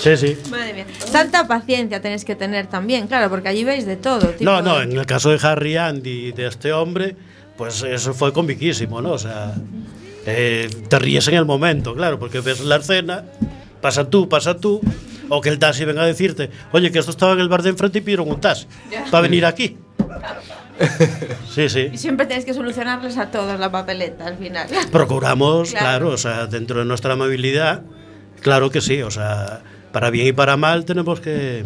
[0.00, 0.36] Sí, sí.
[0.50, 0.86] Madre mía.
[1.10, 4.28] Tanta paciencia tenéis que tener también, claro, porque allí veis de todo.
[4.28, 7.16] tipo No, no, de- en el caso de Harry Andy, de este hombre,
[7.56, 9.12] pues eso fue comiquísimo, ¿no?
[9.12, 9.54] O sea,
[10.26, 13.24] eh, te ríes en el momento, claro, porque ves la escena,
[13.80, 14.80] pasa tú, pasa tú,
[15.28, 17.70] o que el taxi venga a decirte, oye, que esto estaba en el bar de
[17.70, 18.66] enfrente y pidieron un taxi
[19.10, 19.76] para venir aquí.
[21.54, 21.88] Sí, sí.
[21.92, 24.66] Y siempre tenéis que solucionarles a todos la papeleta al final.
[24.90, 25.84] Procuramos, Claro.
[25.86, 26.08] claro.
[26.08, 27.82] o sea, dentro de nuestra amabilidad,
[28.40, 29.62] claro que sí, o sea,
[29.92, 31.64] para bien y para mal tenemos que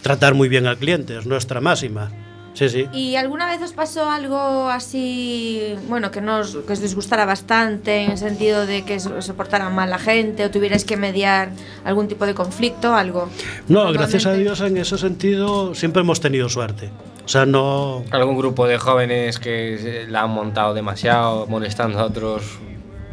[0.00, 2.10] tratar muy bien al cliente, es nuestra máxima.
[2.56, 2.88] Sí, sí.
[2.94, 8.04] ¿Y alguna vez os pasó algo así, bueno, que, no os, que os disgustara bastante
[8.04, 11.50] en el sentido de que se portara mal la gente o tuvierais que mediar
[11.84, 13.28] algún tipo de conflicto, algo?
[13.68, 16.90] No, gracias a Dios en ese sentido siempre hemos tenido suerte.
[17.26, 18.04] O sea, no...
[18.10, 22.42] Algún grupo de jóvenes que la han montado demasiado, molestando a otros,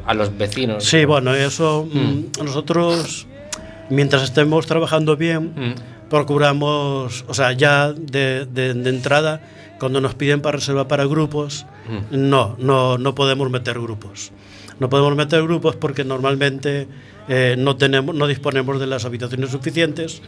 [0.05, 0.85] a los vecinos.
[0.85, 3.27] Sí, bueno, eso mm, nosotros,
[3.89, 5.53] mientras estemos trabajando bien,
[6.09, 9.41] procuramos, o sea, ya de, de- de entrada,
[9.79, 11.65] cuando nos piden para reserva para grupos,
[12.11, 14.31] no, no, no podemos meter grupos.
[14.79, 16.87] No podemos meter grupos porque normalmente
[17.27, 20.21] eh, no, tenemos, no disponemos de las habitaciones suficientes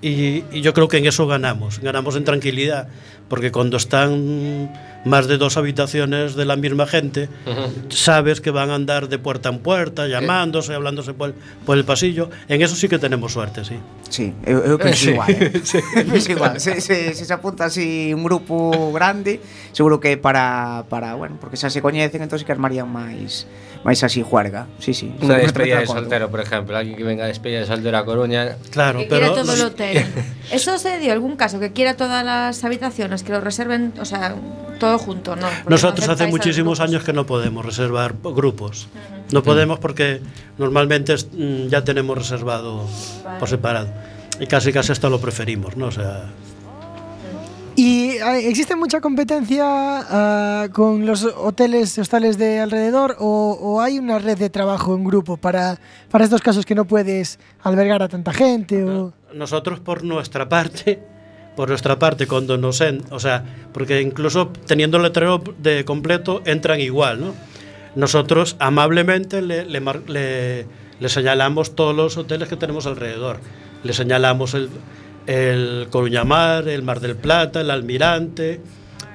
[0.00, 2.88] y, y yo creo que en eso ganamos, ganamos en tranquilidad,
[3.28, 4.70] porque cuando están
[5.04, 7.90] más de dos habitaciones de la misma gente, uh -huh.
[7.90, 11.34] sabes que van a andar de puerta en puerta, llamándose, hablándose por el,
[11.66, 12.30] por el pasillo.
[12.48, 13.78] En eso sí que tenemos suerte, sí.
[14.08, 15.10] Sí, eu, eu penso eh, sí.
[15.10, 15.30] igual.
[15.30, 15.60] Eh?
[15.64, 15.78] Sí.
[15.94, 16.60] Penso igual.
[16.60, 19.40] Se, se, se se apunta así un grupo grande,
[19.72, 23.46] seguro que para, para bueno, porque xa se coñecen, entón sí que armarían máis
[23.84, 24.66] máis así juerga.
[24.80, 25.12] Sí, sí.
[25.20, 28.56] Una despedida de soltero, por exemplo, Alguien que venga a despedida de soltero a Coruña.
[28.70, 30.04] Claro, que pero todo el hotel.
[30.50, 34.34] Eso se dio algún caso que quiera todas las habitaciones que lo reserven, o sea,
[34.80, 35.46] todo junto, ¿no?
[35.48, 38.88] Porque Nosotros no hace muchísimos años que no podemos reservar grupos.
[39.32, 40.20] No podemos porque
[40.58, 42.86] normalmente es- mm, ya tenemos reservado
[43.38, 43.88] por separado.
[44.40, 45.86] Y casi casi hasta lo preferimos, ¿no?
[45.86, 46.24] O sea,
[47.76, 53.98] ¿Y eh, existe mucha competencia ah, con los hoteles, hostales de alrededor o, o hay
[53.98, 58.08] una red de trabajo en grupo para, para estos casos que no puedes albergar a
[58.08, 58.84] tanta gente?
[58.84, 59.12] O...
[59.34, 61.02] nosotros por nuestra parte,
[61.56, 66.42] por nuestra parte cuando nos en, o sea, porque incluso teniendo el letrero de completo
[66.44, 67.34] entran igual, ¿no?
[67.94, 70.66] Nosotros amablemente le, le le-
[71.00, 73.38] le señalamos todos los hoteles que tenemos alrededor.
[73.82, 74.68] Le señalamos el,
[75.26, 78.60] el Coruña Mar, el Mar del Plata, el Almirante,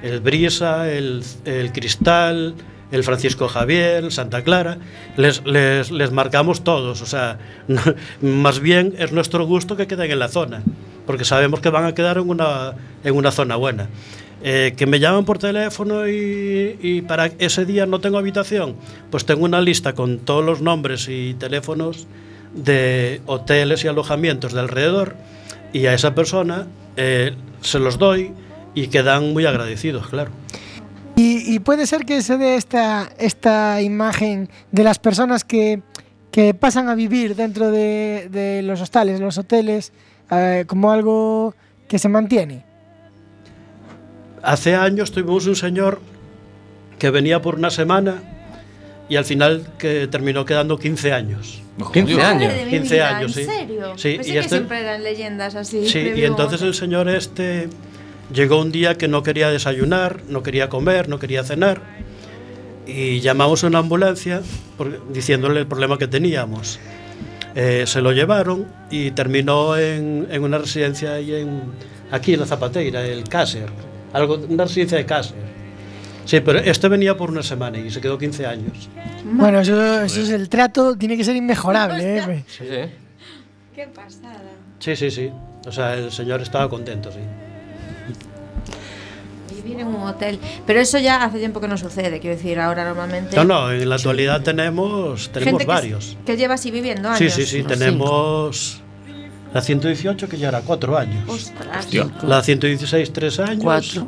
[0.02, 2.54] el Brisa, el, el Cristal,
[2.90, 4.78] el Francisco Javier, Santa Clara,
[5.16, 7.02] les, les, les marcamos todos.
[7.02, 7.38] O sea,
[7.68, 7.80] no-
[8.22, 10.62] más bien es nuestro gusto que queden en la zona,
[11.10, 13.88] porque sabemos que van a quedar en una, en una zona buena.
[14.44, 18.76] Eh, que me llaman por teléfono y, y para ese día no tengo habitación,
[19.10, 22.06] pues tengo una lista con todos los nombres y teléfonos
[22.54, 25.16] de hoteles y alojamientos de alrededor
[25.72, 28.30] y a esa persona eh, se los doy
[28.76, 30.30] y quedan muy agradecidos, claro.
[31.16, 35.82] Y, y puede ser que se dé esta, esta imagen de las personas que,
[36.30, 39.92] que pasan a vivir dentro de, de los hostales, los hoteles,
[40.30, 41.54] eh, como algo
[41.88, 42.64] que se mantiene.
[44.42, 46.00] Hace años tuvimos un señor
[46.98, 48.22] que venía por una semana
[49.08, 51.62] y al final que terminó quedando 15 años.
[51.92, 52.48] 15 años.
[52.48, 53.40] Madre de mi 15 vida, años, sí.
[53.42, 53.92] ¿En serio?
[53.96, 55.86] Sí, Pensé y que este- siempre eran leyendas así.
[55.88, 57.68] Sí, y entonces el señor este
[58.32, 61.80] llegó un día que no quería desayunar, no quería comer, no quería cenar
[62.86, 64.42] y llamamos a una ambulancia
[64.78, 66.78] por- diciéndole el problema que teníamos.
[67.54, 71.62] Eh, se lo llevaron y terminó en, en una residencia ahí en,
[72.10, 73.66] aquí en la Zapateira, el Cácer,
[74.12, 75.34] Algo, una residencia de casa.
[76.24, 78.88] Sí, pero este venía por una semana y se quedó 15 años.
[79.24, 82.44] Bueno, eso, eso es el trato, tiene que ser inmejorable, ¿eh?
[82.46, 82.90] Sí, sí.
[83.74, 84.40] Qué pasada.
[84.78, 85.30] Sí, sí, sí.
[85.66, 87.18] O sea, el señor estaba contento, sí.
[89.80, 90.38] En un hotel.
[90.66, 93.36] Pero eso ya hace tiempo que no sucede, quiero decir, ahora normalmente.
[93.36, 96.16] No, no, en la actualidad tenemos, tenemos gente que- varios.
[96.26, 97.18] Que, lleva así viviendo años.
[97.18, 98.80] Sí, sí, sí, tenemos
[99.52, 101.28] la 118 que ya era cuatro años.
[101.28, 101.88] Ostras.
[102.22, 103.64] La 116, tres años.
[103.64, 104.06] Cuatro.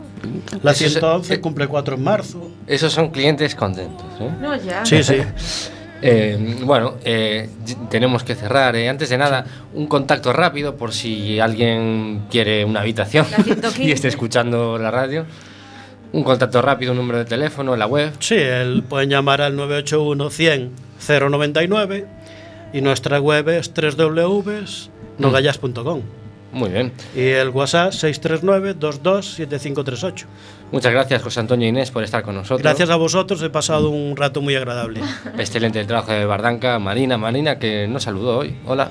[0.63, 2.49] La Eso es- 111 cumple cuatro en marzo.
[2.67, 4.07] Esos son clientes contentos.
[4.21, 4.31] ¿eh?
[4.41, 4.85] No, ya.
[4.87, 5.17] Sí, sí.
[6.05, 7.49] Eh, bueno, eh,
[7.89, 8.75] tenemos que cerrar.
[8.75, 8.89] eh.
[8.89, 13.85] Antes de nada, un contacto rápido por si alguien quiere una habitación La 115.
[13.89, 15.27] y esté escuchando la radio.
[16.13, 18.13] Un contacto rápido, un número de teléfono, la web.
[18.19, 20.73] Sí, el, pueden llamar al 981 100
[21.09, 22.07] 099
[22.73, 26.03] y nuestra web es www.nogallas.com.
[26.53, 26.93] Muy bien.
[27.17, 30.27] Y el WhatsApp 639 227538.
[30.71, 32.63] Muchas gracias, José Antonio e Inés, por estar con nosotros.
[32.63, 35.01] Gracias a vosotros, he pasado un rato muy agradable.
[35.39, 36.79] Excelente el trabajo de Bardanca.
[36.79, 38.55] Marina, Marina, que nos saludó hoy.
[38.67, 38.91] Hola.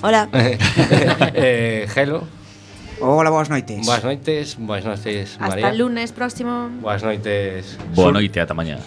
[0.00, 0.28] Hola.
[0.32, 2.22] eh, hello.
[3.04, 3.84] Hola, boas noites.
[3.84, 5.66] Boas noites, boas noites, María.
[5.66, 6.70] Hasta lunes próximo.
[6.80, 7.76] Boas noites.
[7.96, 8.78] Boa noite, ata mañá.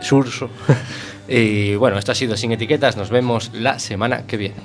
[0.00, 0.50] Surso.
[1.28, 2.96] y bueno, esto ha sido Sin Etiquetas.
[2.96, 4.56] Nos vemos la semana que viene.